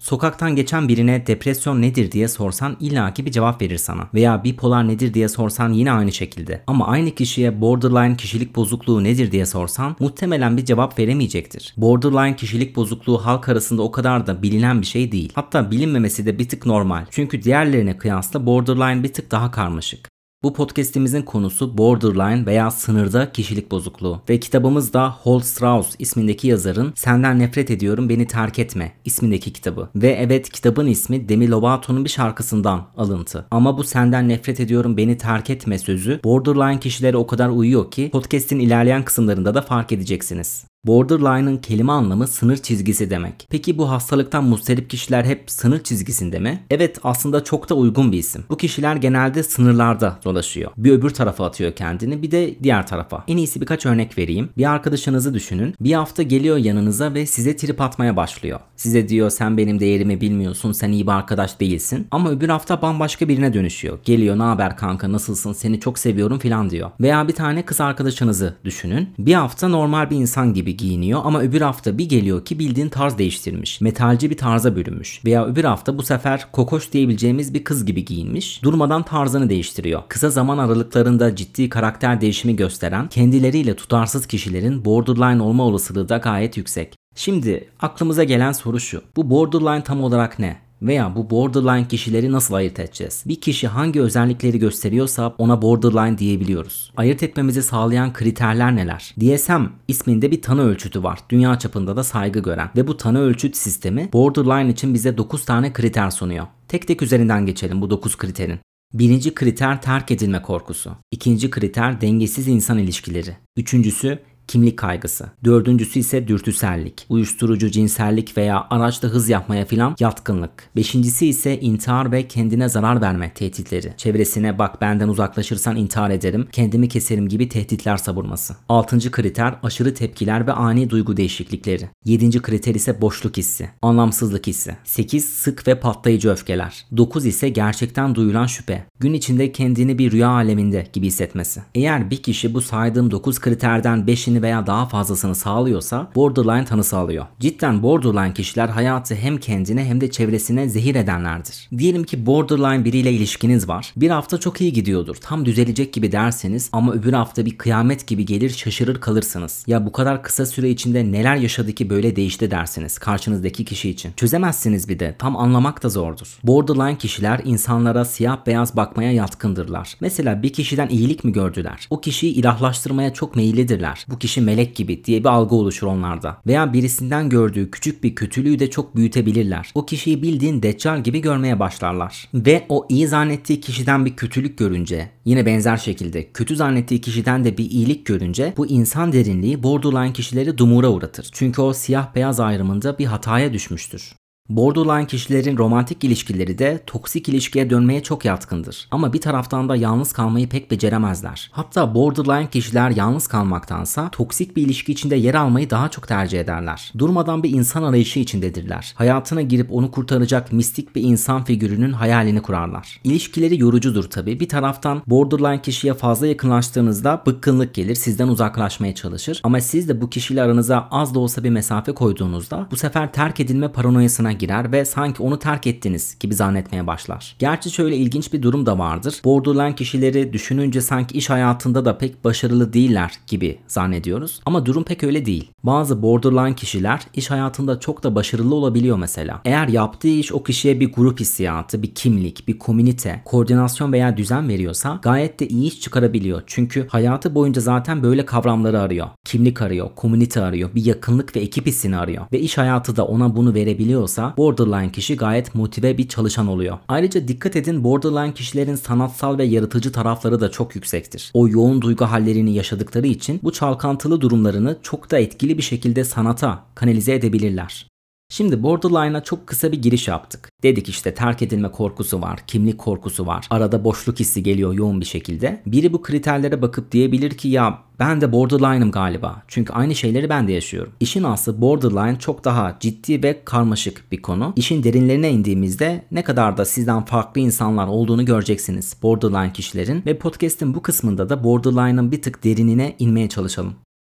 Sokaktan 0.00 0.56
geçen 0.56 0.88
birine 0.88 1.26
depresyon 1.26 1.82
nedir 1.82 2.12
diye 2.12 2.28
sorsan 2.28 2.76
illaki 2.80 3.26
bir 3.26 3.30
cevap 3.30 3.62
verir 3.62 3.78
sana. 3.78 4.08
Veya 4.14 4.44
bipolar 4.44 4.88
nedir 4.88 5.14
diye 5.14 5.28
sorsan 5.28 5.72
yine 5.72 5.92
aynı 5.92 6.12
şekilde. 6.12 6.62
Ama 6.66 6.86
aynı 6.86 7.10
kişiye 7.10 7.60
borderline 7.60 8.16
kişilik 8.16 8.56
bozukluğu 8.56 9.04
nedir 9.04 9.32
diye 9.32 9.46
sorsan 9.46 9.96
muhtemelen 9.98 10.56
bir 10.56 10.64
cevap 10.64 10.98
veremeyecektir. 10.98 11.74
Borderline 11.76 12.36
kişilik 12.36 12.76
bozukluğu 12.76 13.26
halk 13.26 13.48
arasında 13.48 13.82
o 13.82 13.90
kadar 13.90 14.26
da 14.26 14.42
bilinen 14.42 14.80
bir 14.80 14.86
şey 14.86 15.12
değil. 15.12 15.32
Hatta 15.34 15.70
bilinmemesi 15.70 16.26
de 16.26 16.38
bir 16.38 16.48
tık 16.48 16.66
normal. 16.66 17.06
Çünkü 17.10 17.42
diğerlerine 17.42 17.98
kıyasla 17.98 18.46
borderline 18.46 19.02
bir 19.02 19.12
tık 19.12 19.30
daha 19.30 19.50
karmaşık. 19.50 20.08
Bu 20.42 20.52
podcast'imizin 20.52 21.22
konusu 21.22 21.78
borderline 21.78 22.46
veya 22.46 22.70
sınırda 22.70 23.32
kişilik 23.32 23.70
bozukluğu 23.70 24.22
ve 24.28 24.40
kitabımız 24.40 24.92
da 24.92 25.10
Hol 25.10 25.40
Strauss 25.40 25.96
ismindeki 25.98 26.48
yazarın 26.48 26.92
Senden 26.96 27.38
Nefret 27.38 27.70
Ediyorum 27.70 28.08
Beni 28.08 28.26
Terk 28.26 28.58
Etme 28.58 28.92
ismindeki 29.04 29.52
kitabı. 29.52 29.88
Ve 29.96 30.08
evet 30.08 30.50
kitabın 30.50 30.86
ismi 30.86 31.28
Demi 31.28 31.50
Lovato'nun 31.50 32.04
bir 32.04 32.10
şarkısından 32.10 32.86
alıntı. 32.96 33.46
Ama 33.50 33.78
bu 33.78 33.84
Senden 33.84 34.28
Nefret 34.28 34.60
Ediyorum 34.60 34.96
Beni 34.96 35.18
Terk 35.18 35.50
Etme 35.50 35.78
sözü 35.78 36.20
borderline 36.24 36.80
kişilere 36.80 37.16
o 37.16 37.26
kadar 37.26 37.48
uyuyor 37.48 37.90
ki 37.90 38.10
podcast'in 38.12 38.58
ilerleyen 38.58 39.04
kısımlarında 39.04 39.54
da 39.54 39.62
fark 39.62 39.92
edeceksiniz. 39.92 40.69
Borderline'ın 40.86 41.56
kelime 41.56 41.92
anlamı 41.92 42.26
sınır 42.26 42.56
çizgisi 42.56 43.10
demek. 43.10 43.46
Peki 43.50 43.78
bu 43.78 43.90
hastalıktan 43.90 44.44
muzdarip 44.44 44.90
kişiler 44.90 45.24
hep 45.24 45.50
sınır 45.50 45.82
çizgisinde 45.82 46.38
mi? 46.38 46.64
Evet 46.70 46.98
aslında 47.02 47.44
çok 47.44 47.68
da 47.68 47.74
uygun 47.74 48.12
bir 48.12 48.18
isim. 48.18 48.44
Bu 48.50 48.56
kişiler 48.56 48.96
genelde 48.96 49.42
sınırlarda 49.42 50.18
dolaşıyor. 50.24 50.70
Bir 50.76 50.92
öbür 50.92 51.10
tarafa 51.10 51.46
atıyor 51.46 51.72
kendini 51.72 52.22
bir 52.22 52.30
de 52.30 52.54
diğer 52.62 52.86
tarafa. 52.86 53.24
En 53.28 53.36
iyisi 53.36 53.60
birkaç 53.60 53.86
örnek 53.86 54.18
vereyim. 54.18 54.48
Bir 54.56 54.70
arkadaşınızı 54.70 55.34
düşünün. 55.34 55.74
Bir 55.80 55.92
hafta 55.92 56.22
geliyor 56.22 56.56
yanınıza 56.56 57.14
ve 57.14 57.26
size 57.26 57.56
trip 57.56 57.80
atmaya 57.80 58.16
başlıyor. 58.16 58.60
Size 58.76 59.08
diyor 59.08 59.30
sen 59.30 59.56
benim 59.56 59.80
değerimi 59.80 60.20
bilmiyorsun, 60.20 60.72
sen 60.72 60.92
iyi 60.92 61.06
bir 61.06 61.12
arkadaş 61.12 61.60
değilsin. 61.60 62.06
Ama 62.10 62.30
öbür 62.30 62.48
hafta 62.48 62.82
bambaşka 62.82 63.28
birine 63.28 63.54
dönüşüyor. 63.54 63.98
Geliyor 64.04 64.38
ne 64.38 64.42
haber 64.42 64.76
kanka 64.76 65.12
nasılsın 65.12 65.52
seni 65.52 65.80
çok 65.80 65.98
seviyorum 65.98 66.38
filan 66.38 66.70
diyor. 66.70 66.90
Veya 67.00 67.28
bir 67.28 67.34
tane 67.34 67.62
kız 67.64 67.80
arkadaşınızı 67.80 68.54
düşünün. 68.64 69.08
Bir 69.18 69.34
hafta 69.34 69.68
normal 69.68 70.10
bir 70.10 70.16
insan 70.16 70.54
gibi 70.54 70.69
giyiniyor 70.76 71.20
ama 71.24 71.42
öbür 71.42 71.60
hafta 71.60 71.98
bir 71.98 72.08
geliyor 72.08 72.44
ki 72.44 72.58
bildiğin 72.58 72.88
tarz 72.88 73.18
değiştirmiş. 73.18 73.80
Metalci 73.80 74.30
bir 74.30 74.36
tarza 74.36 74.76
bürünmüş. 74.76 75.24
Veya 75.24 75.46
öbür 75.46 75.64
hafta 75.64 75.98
bu 75.98 76.02
sefer 76.02 76.52
kokoş 76.52 76.92
diyebileceğimiz 76.92 77.54
bir 77.54 77.64
kız 77.64 77.84
gibi 77.84 78.04
giyinmiş. 78.04 78.62
Durmadan 78.62 79.02
tarzını 79.02 79.48
değiştiriyor. 79.50 80.02
Kısa 80.08 80.30
zaman 80.30 80.58
aralıklarında 80.58 81.36
ciddi 81.36 81.68
karakter 81.68 82.20
değişimi 82.20 82.56
gösteren 82.56 83.08
kendileriyle 83.08 83.76
tutarsız 83.76 84.26
kişilerin 84.26 84.84
borderline 84.84 85.42
olma 85.42 85.64
olasılığı 85.64 86.08
da 86.08 86.16
gayet 86.16 86.56
yüksek. 86.56 86.94
Şimdi 87.14 87.68
aklımıza 87.80 88.24
gelen 88.24 88.52
soru 88.52 88.80
şu. 88.80 89.02
Bu 89.16 89.30
borderline 89.30 89.84
tam 89.84 90.02
olarak 90.02 90.38
ne? 90.38 90.69
Veya 90.82 91.16
bu 91.16 91.30
borderline 91.30 91.88
kişileri 91.88 92.32
nasıl 92.32 92.54
ayırt 92.54 92.78
edeceğiz? 92.78 93.22
Bir 93.26 93.40
kişi 93.40 93.68
hangi 93.68 94.00
özellikleri 94.00 94.58
gösteriyorsa 94.58 95.34
ona 95.38 95.62
borderline 95.62 96.18
diyebiliyoruz. 96.18 96.92
Ayırt 96.96 97.22
etmemizi 97.22 97.62
sağlayan 97.62 98.12
kriterler 98.12 98.76
neler? 98.76 99.14
DSM 99.20 99.62
isminde 99.88 100.30
bir 100.30 100.42
tanı 100.42 100.62
ölçütü 100.62 101.02
var. 101.02 101.18
Dünya 101.30 101.58
çapında 101.58 101.96
da 101.96 102.04
saygı 102.04 102.40
gören. 102.40 102.70
Ve 102.76 102.86
bu 102.86 102.96
tanı 102.96 103.20
ölçüt 103.20 103.56
sistemi 103.56 104.12
borderline 104.12 104.70
için 104.70 104.94
bize 104.94 105.18
9 105.18 105.44
tane 105.44 105.72
kriter 105.72 106.10
sunuyor. 106.10 106.46
Tek 106.68 106.86
tek 106.86 107.02
üzerinden 107.02 107.46
geçelim 107.46 107.80
bu 107.80 107.90
9 107.90 108.16
kriterin. 108.16 108.58
Birinci 108.94 109.34
kriter 109.34 109.82
terk 109.82 110.10
edilme 110.10 110.42
korkusu. 110.42 110.90
İkinci 111.10 111.50
kriter 111.50 112.00
dengesiz 112.00 112.48
insan 112.48 112.78
ilişkileri. 112.78 113.36
Üçüncüsü 113.56 114.18
kimlik 114.50 114.78
kaygısı. 114.78 115.26
Dördüncüsü 115.44 115.98
ise 115.98 116.28
dürtüsellik, 116.28 117.06
uyuşturucu, 117.08 117.70
cinsellik 117.70 118.36
veya 118.36 118.66
araçta 118.70 119.08
hız 119.08 119.28
yapmaya 119.28 119.64
filan 119.64 119.96
yatkınlık. 120.00 120.50
Beşincisi 120.76 121.26
ise 121.26 121.60
intihar 121.60 122.12
ve 122.12 122.28
kendine 122.28 122.68
zarar 122.68 123.00
verme 123.00 123.32
tehditleri. 123.34 123.92
Çevresine 123.96 124.58
bak 124.58 124.80
benden 124.80 125.08
uzaklaşırsan 125.08 125.76
intihar 125.76 126.10
ederim, 126.10 126.48
kendimi 126.52 126.88
keserim 126.88 127.28
gibi 127.28 127.48
tehditler 127.48 127.96
savurması. 127.96 128.56
Altıncı 128.68 129.10
kriter 129.10 129.54
aşırı 129.62 129.94
tepkiler 129.94 130.46
ve 130.46 130.52
ani 130.52 130.90
duygu 130.90 131.16
değişiklikleri. 131.16 131.88
Yedinci 132.04 132.42
kriter 132.42 132.74
ise 132.74 133.00
boşluk 133.00 133.36
hissi, 133.36 133.70
anlamsızlık 133.82 134.46
hissi. 134.46 134.76
Sekiz 134.84 135.24
sık 135.24 135.68
ve 135.68 135.80
patlayıcı 135.80 136.30
öfkeler. 136.30 136.86
Dokuz 136.96 137.26
ise 137.26 137.48
gerçekten 137.48 138.14
duyulan 138.14 138.46
şüphe. 138.46 138.84
Gün 139.00 139.12
içinde 139.12 139.52
kendini 139.52 139.98
bir 139.98 140.12
rüya 140.12 140.28
aleminde 140.28 140.86
gibi 140.92 141.06
hissetmesi. 141.06 141.62
Eğer 141.74 142.10
bir 142.10 142.22
kişi 142.22 142.54
bu 142.54 142.60
saydığım 142.60 143.10
dokuz 143.10 143.40
kriterden 143.40 144.06
beşini 144.06 144.39
veya 144.42 144.66
daha 144.66 144.86
fazlasını 144.86 145.34
sağlıyorsa 145.34 146.10
borderline 146.14 146.64
tanısı 146.64 146.96
alıyor. 146.96 147.26
Cidden 147.40 147.82
borderline 147.82 148.34
kişiler 148.34 148.68
hayatı 148.68 149.14
hem 149.14 149.38
kendine 149.38 149.84
hem 149.84 150.00
de 150.00 150.10
çevresine 150.10 150.68
zehir 150.68 150.94
edenlerdir. 150.94 151.68
Diyelim 151.78 152.04
ki 152.04 152.26
borderline 152.26 152.84
biriyle 152.84 153.12
ilişkiniz 153.12 153.68
var. 153.68 153.92
Bir 153.96 154.10
hafta 154.10 154.40
çok 154.40 154.60
iyi 154.60 154.72
gidiyordur. 154.72 155.16
Tam 155.16 155.44
düzelecek 155.44 155.92
gibi 155.92 156.12
derseniz 156.12 156.68
ama 156.72 156.92
öbür 156.92 157.12
hafta 157.12 157.46
bir 157.46 157.58
kıyamet 157.58 158.06
gibi 158.06 158.24
gelir 158.24 158.50
şaşırır 158.50 159.00
kalırsınız. 159.00 159.64
Ya 159.66 159.86
bu 159.86 159.92
kadar 159.92 160.22
kısa 160.22 160.46
süre 160.46 160.70
içinde 160.70 161.12
neler 161.12 161.36
yaşadı 161.36 161.72
ki 161.72 161.90
böyle 161.90 162.16
değişti 162.16 162.50
dersiniz 162.50 162.98
karşınızdaki 162.98 163.64
kişi 163.64 163.90
için. 163.90 164.12
Çözemezsiniz 164.16 164.88
bir 164.88 164.98
de. 164.98 165.14
Tam 165.18 165.36
anlamak 165.36 165.82
da 165.82 165.88
zordur. 165.88 166.38
Borderline 166.44 166.98
kişiler 166.98 167.40
insanlara 167.44 168.04
siyah 168.04 168.46
beyaz 168.46 168.76
bakmaya 168.76 169.12
yatkındırlar. 169.12 169.96
Mesela 170.00 170.42
bir 170.42 170.52
kişiden 170.52 170.88
iyilik 170.88 171.24
mi 171.24 171.32
gördüler? 171.32 171.86
O 171.90 172.00
kişiyi 172.00 172.32
ilahlaştırmaya 172.32 173.12
çok 173.12 173.36
meyillidirler. 173.36 174.06
Bu 174.08 174.18
kişi 174.18 174.29
kişi 174.30 174.40
melek 174.40 174.76
gibi 174.76 175.04
diye 175.04 175.20
bir 175.20 175.28
algı 175.28 175.54
oluşur 175.54 175.86
onlarda. 175.86 176.36
Veya 176.46 176.72
birisinden 176.72 177.28
gördüğü 177.28 177.70
küçük 177.70 178.04
bir 178.04 178.14
kötülüğü 178.14 178.58
de 178.58 178.70
çok 178.70 178.96
büyütebilirler. 178.96 179.70
O 179.74 179.86
kişiyi 179.86 180.22
bildiğin 180.22 180.62
deccal 180.62 181.02
gibi 181.02 181.20
görmeye 181.20 181.60
başlarlar. 181.60 182.28
Ve 182.34 182.66
o 182.68 182.86
iyi 182.88 183.08
zannettiği 183.08 183.60
kişiden 183.60 184.04
bir 184.04 184.16
kötülük 184.16 184.58
görünce 184.58 185.10
yine 185.24 185.46
benzer 185.46 185.76
şekilde 185.76 186.32
kötü 186.32 186.56
zannettiği 186.56 187.00
kişiden 187.00 187.44
de 187.44 187.58
bir 187.58 187.70
iyilik 187.70 188.06
görünce 188.06 188.54
bu 188.56 188.66
insan 188.66 189.12
derinliği 189.12 189.62
borderline 189.62 190.12
kişileri 190.12 190.58
dumura 190.58 190.88
uğratır. 190.88 191.28
Çünkü 191.32 191.62
o 191.62 191.72
siyah 191.72 192.14
beyaz 192.14 192.40
ayrımında 192.40 192.98
bir 192.98 193.06
hataya 193.06 193.52
düşmüştür. 193.52 194.19
Borderline 194.50 195.06
kişilerin 195.06 195.58
romantik 195.58 196.04
ilişkileri 196.04 196.58
de 196.58 196.80
toksik 196.86 197.28
ilişkiye 197.28 197.70
dönmeye 197.70 198.02
çok 198.02 198.24
yatkındır. 198.24 198.88
Ama 198.90 199.12
bir 199.12 199.20
taraftan 199.20 199.68
da 199.68 199.76
yalnız 199.76 200.12
kalmayı 200.12 200.48
pek 200.48 200.70
beceremezler. 200.70 201.50
Hatta 201.52 201.94
borderline 201.94 202.50
kişiler 202.50 202.90
yalnız 202.90 203.26
kalmaktansa 203.26 204.08
toksik 204.10 204.56
bir 204.56 204.62
ilişki 204.62 204.92
içinde 204.92 205.16
yer 205.16 205.34
almayı 205.34 205.70
daha 205.70 205.88
çok 205.88 206.08
tercih 206.08 206.40
ederler. 206.40 206.92
Durmadan 206.98 207.42
bir 207.42 207.50
insan 207.50 207.82
arayışı 207.82 208.18
içindedirler. 208.18 208.94
Hayatına 208.96 209.42
girip 209.42 209.72
onu 209.72 209.90
kurtaracak 209.90 210.52
mistik 210.52 210.96
bir 210.96 211.02
insan 211.02 211.44
figürünün 211.44 211.92
hayalini 211.92 212.42
kurarlar. 212.42 213.00
İlişkileri 213.04 213.60
yorucudur 213.60 214.04
tabi. 214.04 214.40
Bir 214.40 214.48
taraftan 214.48 215.02
borderline 215.06 215.62
kişiye 215.62 215.94
fazla 215.94 216.26
yakınlaştığınızda 216.26 217.22
bıkkınlık 217.26 217.74
gelir, 217.74 217.94
sizden 217.94 218.28
uzaklaşmaya 218.28 218.94
çalışır. 218.94 219.40
Ama 219.44 219.60
siz 219.60 219.88
de 219.88 220.00
bu 220.00 220.10
kişiyle 220.10 220.42
aranıza 220.42 220.88
az 220.90 221.14
da 221.14 221.18
olsa 221.18 221.44
bir 221.44 221.50
mesafe 221.50 221.92
koyduğunuzda 221.92 222.66
bu 222.70 222.76
sefer 222.76 223.12
terk 223.12 223.40
edilme 223.40 223.72
paranoyasına 223.72 224.39
girer 224.40 224.72
ve 224.72 224.84
sanki 224.84 225.22
onu 225.22 225.38
terk 225.38 225.66
ettiniz 225.66 226.16
gibi 226.20 226.34
zannetmeye 226.34 226.86
başlar. 226.86 227.36
Gerçi 227.38 227.70
şöyle 227.70 227.96
ilginç 227.96 228.32
bir 228.32 228.42
durum 228.42 228.66
da 228.66 228.78
vardır. 228.78 229.20
Borderline 229.24 229.74
kişileri 229.74 230.32
düşününce 230.32 230.80
sanki 230.80 231.18
iş 231.18 231.30
hayatında 231.30 231.84
da 231.84 231.98
pek 231.98 232.24
başarılı 232.24 232.72
değiller 232.72 233.12
gibi 233.26 233.58
zannediyoruz. 233.68 234.40
Ama 234.46 234.66
durum 234.66 234.84
pek 234.84 235.04
öyle 235.04 235.26
değil. 235.26 235.50
Bazı 235.62 236.02
borderline 236.02 236.54
kişiler 236.54 237.00
iş 237.14 237.30
hayatında 237.30 237.80
çok 237.80 238.02
da 238.02 238.14
başarılı 238.14 238.54
olabiliyor 238.54 238.98
mesela. 238.98 239.40
Eğer 239.44 239.68
yaptığı 239.68 240.08
iş 240.08 240.32
o 240.32 240.42
kişiye 240.42 240.80
bir 240.80 240.92
grup 240.92 241.20
hissiyatı, 241.20 241.82
bir 241.82 241.94
kimlik, 241.94 242.48
bir 242.48 242.58
komünite, 242.58 243.22
koordinasyon 243.24 243.92
veya 243.92 244.16
düzen 244.16 244.48
veriyorsa 244.48 244.98
gayet 245.02 245.40
de 245.40 245.48
iyi 245.48 245.68
iş 245.68 245.80
çıkarabiliyor. 245.80 246.42
Çünkü 246.46 246.86
hayatı 246.88 247.34
boyunca 247.34 247.60
zaten 247.60 248.02
böyle 248.02 248.26
kavramları 248.26 248.80
arıyor. 248.80 249.08
Kimlik 249.24 249.62
arıyor, 249.62 249.90
komünite 249.96 250.40
arıyor, 250.42 250.70
bir 250.74 250.84
yakınlık 250.84 251.36
ve 251.36 251.40
ekip 251.40 251.66
hissini 251.66 251.96
arıyor. 251.96 252.26
Ve 252.32 252.40
iş 252.40 252.58
hayatı 252.58 252.96
da 252.96 253.06
ona 253.06 253.36
bunu 253.36 253.54
verebiliyorsa 253.54 254.29
borderline 254.36 254.92
kişi 254.92 255.16
gayet 255.16 255.54
motive 255.54 255.98
bir 255.98 256.08
çalışan 256.08 256.46
oluyor. 256.46 256.78
Ayrıca 256.88 257.28
dikkat 257.28 257.56
edin 257.56 257.84
borderline 257.84 258.34
kişilerin 258.34 258.74
sanatsal 258.74 259.38
ve 259.38 259.44
yaratıcı 259.44 259.92
tarafları 259.92 260.40
da 260.40 260.50
çok 260.50 260.74
yüksektir. 260.74 261.30
O 261.34 261.48
yoğun 261.48 261.82
duygu 261.82 262.04
hallerini 262.04 262.54
yaşadıkları 262.54 263.06
için 263.06 263.40
bu 263.42 263.52
çalkantılı 263.52 264.20
durumlarını 264.20 264.76
çok 264.82 265.10
da 265.10 265.18
etkili 265.18 265.58
bir 265.58 265.62
şekilde 265.62 266.04
sanata 266.04 266.64
kanalize 266.74 267.14
edebilirler. 267.14 267.89
Şimdi 268.32 268.62
Borderline'a 268.62 269.22
çok 269.22 269.46
kısa 269.46 269.72
bir 269.72 269.82
giriş 269.82 270.08
yaptık. 270.08 270.48
Dedik 270.62 270.88
işte 270.88 271.14
terk 271.14 271.42
edilme 271.42 271.70
korkusu 271.70 272.22
var, 272.22 272.40
kimlik 272.46 272.78
korkusu 272.78 273.26
var, 273.26 273.46
arada 273.50 273.84
boşluk 273.84 274.20
hissi 274.20 274.42
geliyor 274.42 274.74
yoğun 274.74 275.00
bir 275.00 275.06
şekilde. 275.06 275.62
Biri 275.66 275.92
bu 275.92 276.02
kriterlere 276.02 276.62
bakıp 276.62 276.92
diyebilir 276.92 277.30
ki 277.30 277.48
ya 277.48 277.78
ben 277.98 278.20
de 278.20 278.32
borderline'ım 278.32 278.90
galiba. 278.90 279.42
Çünkü 279.48 279.72
aynı 279.72 279.94
şeyleri 279.94 280.28
ben 280.28 280.48
de 280.48 280.52
yaşıyorum. 280.52 280.92
İşin 281.00 281.22
aslı 281.22 281.60
borderline 281.60 282.18
çok 282.18 282.44
daha 282.44 282.76
ciddi 282.80 283.22
ve 283.22 283.44
karmaşık 283.44 284.12
bir 284.12 284.22
konu. 284.22 284.52
İşin 284.56 284.84
derinlerine 284.84 285.30
indiğimizde 285.30 286.04
ne 286.10 286.24
kadar 286.24 286.56
da 286.56 286.64
sizden 286.64 287.04
farklı 287.04 287.40
insanlar 287.40 287.86
olduğunu 287.86 288.24
göreceksiniz 288.24 288.96
borderline 289.02 289.52
kişilerin 289.52 290.02
ve 290.06 290.18
podcast'in 290.18 290.74
bu 290.74 290.82
kısmında 290.82 291.28
da 291.28 291.44
borderline'ın 291.44 292.12
bir 292.12 292.22
tık 292.22 292.44
derinine 292.44 292.96
inmeye 292.98 293.28
çalışalım. 293.28 293.74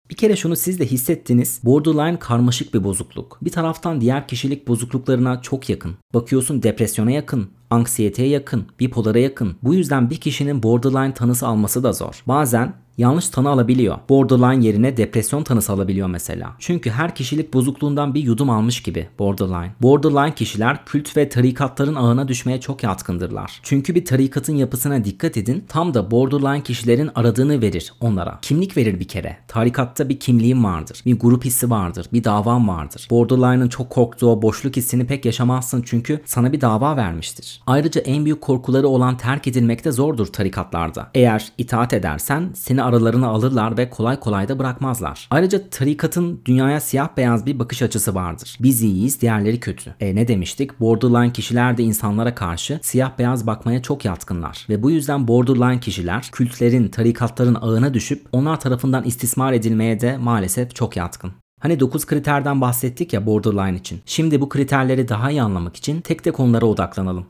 Bir 0.09 0.15
kere 0.15 0.35
şunu 0.35 0.55
siz 0.55 0.79
de 0.79 0.85
hissettiniz. 0.85 1.59
Borderline 1.63 2.19
karmaşık 2.19 2.73
bir 2.73 2.83
bozukluk. 2.83 3.37
Bir 3.41 3.51
taraftan 3.51 4.01
diğer 4.01 4.27
kişilik 4.27 4.67
bozukluklarına 4.67 5.41
çok 5.41 5.69
yakın. 5.69 5.95
Bakıyorsun 6.13 6.63
depresyona 6.63 7.11
yakın, 7.11 7.49
anksiyeteye 7.69 8.29
yakın, 8.29 8.65
bipolara 8.79 9.19
yakın. 9.19 9.55
Bu 9.63 9.73
yüzden 9.73 10.09
bir 10.09 10.17
kişinin 10.17 10.63
borderline 10.63 11.13
tanısı 11.13 11.47
alması 11.47 11.83
da 11.83 11.93
zor. 11.93 12.23
Bazen 12.27 12.73
yanlış 12.97 13.29
tanı 13.29 13.49
alabiliyor. 13.49 13.97
Borderline 14.09 14.65
yerine 14.65 14.97
depresyon 14.97 15.43
tanısı 15.43 15.73
alabiliyor 15.73 16.07
mesela. 16.07 16.55
Çünkü 16.59 16.89
her 16.89 17.15
kişilik 17.15 17.53
bozukluğundan 17.53 18.13
bir 18.13 18.23
yudum 18.23 18.49
almış 18.49 18.83
gibi 18.83 19.07
borderline. 19.19 19.71
Borderline 19.81 20.35
kişiler 20.35 20.85
kült 20.85 21.17
ve 21.17 21.29
tarikatların 21.29 21.95
ağına 21.95 22.27
düşmeye 22.27 22.59
çok 22.59 22.83
yatkındırlar. 22.83 23.59
Çünkü 23.63 23.95
bir 23.95 24.05
tarikatın 24.05 24.55
yapısına 24.55 25.05
dikkat 25.05 25.37
edin 25.37 25.65
tam 25.67 25.93
da 25.93 26.11
borderline 26.11 26.63
kişilerin 26.63 27.09
aradığını 27.15 27.61
verir 27.61 27.93
onlara. 28.01 28.39
Kimlik 28.41 28.77
verir 28.77 28.99
bir 28.99 29.07
kere. 29.07 29.37
Tarikatta 29.47 30.09
bir 30.09 30.19
kimliğin 30.19 30.63
vardır. 30.63 31.01
Bir 31.05 31.19
grup 31.19 31.45
hissi 31.45 31.69
vardır. 31.69 32.05
Bir 32.13 32.23
davan 32.23 32.67
vardır. 32.67 33.07
Borderline'ın 33.09 33.69
çok 33.69 33.89
korktuğu 33.89 34.41
boşluk 34.41 34.75
hissini 34.75 35.07
pek 35.07 35.25
yaşamazsın 35.25 35.81
çünkü 35.85 36.21
sana 36.25 36.53
bir 36.53 36.61
dava 36.61 36.97
vermiştir. 36.97 37.61
Ayrıca 37.67 38.01
en 38.01 38.25
büyük 38.25 38.41
korkuları 38.41 38.87
olan 38.87 39.17
terk 39.17 39.47
edilmek 39.47 39.85
de 39.85 39.91
zordur 39.91 40.27
tarikatlarda. 40.27 41.11
Eğer 41.13 41.51
itaat 41.57 41.93
edersen 41.93 42.49
seni 42.53 42.82
aralarına 42.83 43.27
alırlar 43.27 43.77
ve 43.77 43.89
kolay 43.89 44.19
kolay 44.19 44.47
da 44.47 44.59
bırakmazlar. 44.59 45.27
Ayrıca 45.31 45.69
tarikatın 45.69 46.41
dünyaya 46.45 46.79
siyah 46.79 47.09
beyaz 47.17 47.45
bir 47.45 47.59
bakış 47.59 47.81
açısı 47.81 48.15
vardır. 48.15 48.57
Biz 48.59 48.81
iyiyiz, 48.81 49.21
diğerleri 49.21 49.59
kötü. 49.59 49.95
E 49.99 50.15
ne 50.15 50.27
demiştik? 50.27 50.79
Borderline 50.79 51.33
kişiler 51.33 51.77
de 51.77 51.83
insanlara 51.83 52.35
karşı 52.35 52.79
siyah 52.81 53.17
beyaz 53.19 53.47
bakmaya 53.47 53.81
çok 53.81 54.05
yatkınlar. 54.05 54.65
Ve 54.69 54.83
bu 54.83 54.91
yüzden 54.91 55.27
borderline 55.27 55.79
kişiler 55.79 56.29
kültlerin, 56.31 56.87
tarikatların 56.87 57.57
ağına 57.61 57.93
düşüp 57.93 58.25
onlar 58.31 58.59
tarafından 58.59 59.03
istismar 59.03 59.53
edilmeye 59.53 59.99
de 59.99 60.17
maalesef 60.17 60.75
çok 60.75 60.97
yatkın. 60.97 61.31
Hani 61.63 61.79
9 61.79 62.05
kriterden 62.05 62.61
bahsettik 62.61 63.13
ya 63.13 63.25
borderline 63.25 63.77
için. 63.77 64.01
Şimdi 64.05 64.41
bu 64.41 64.49
kriterleri 64.49 65.07
daha 65.07 65.31
iyi 65.31 65.41
anlamak 65.41 65.75
için 65.75 66.01
tek 66.01 66.23
tek 66.23 66.39
onlara 66.39 66.65
odaklanalım. 66.65 67.25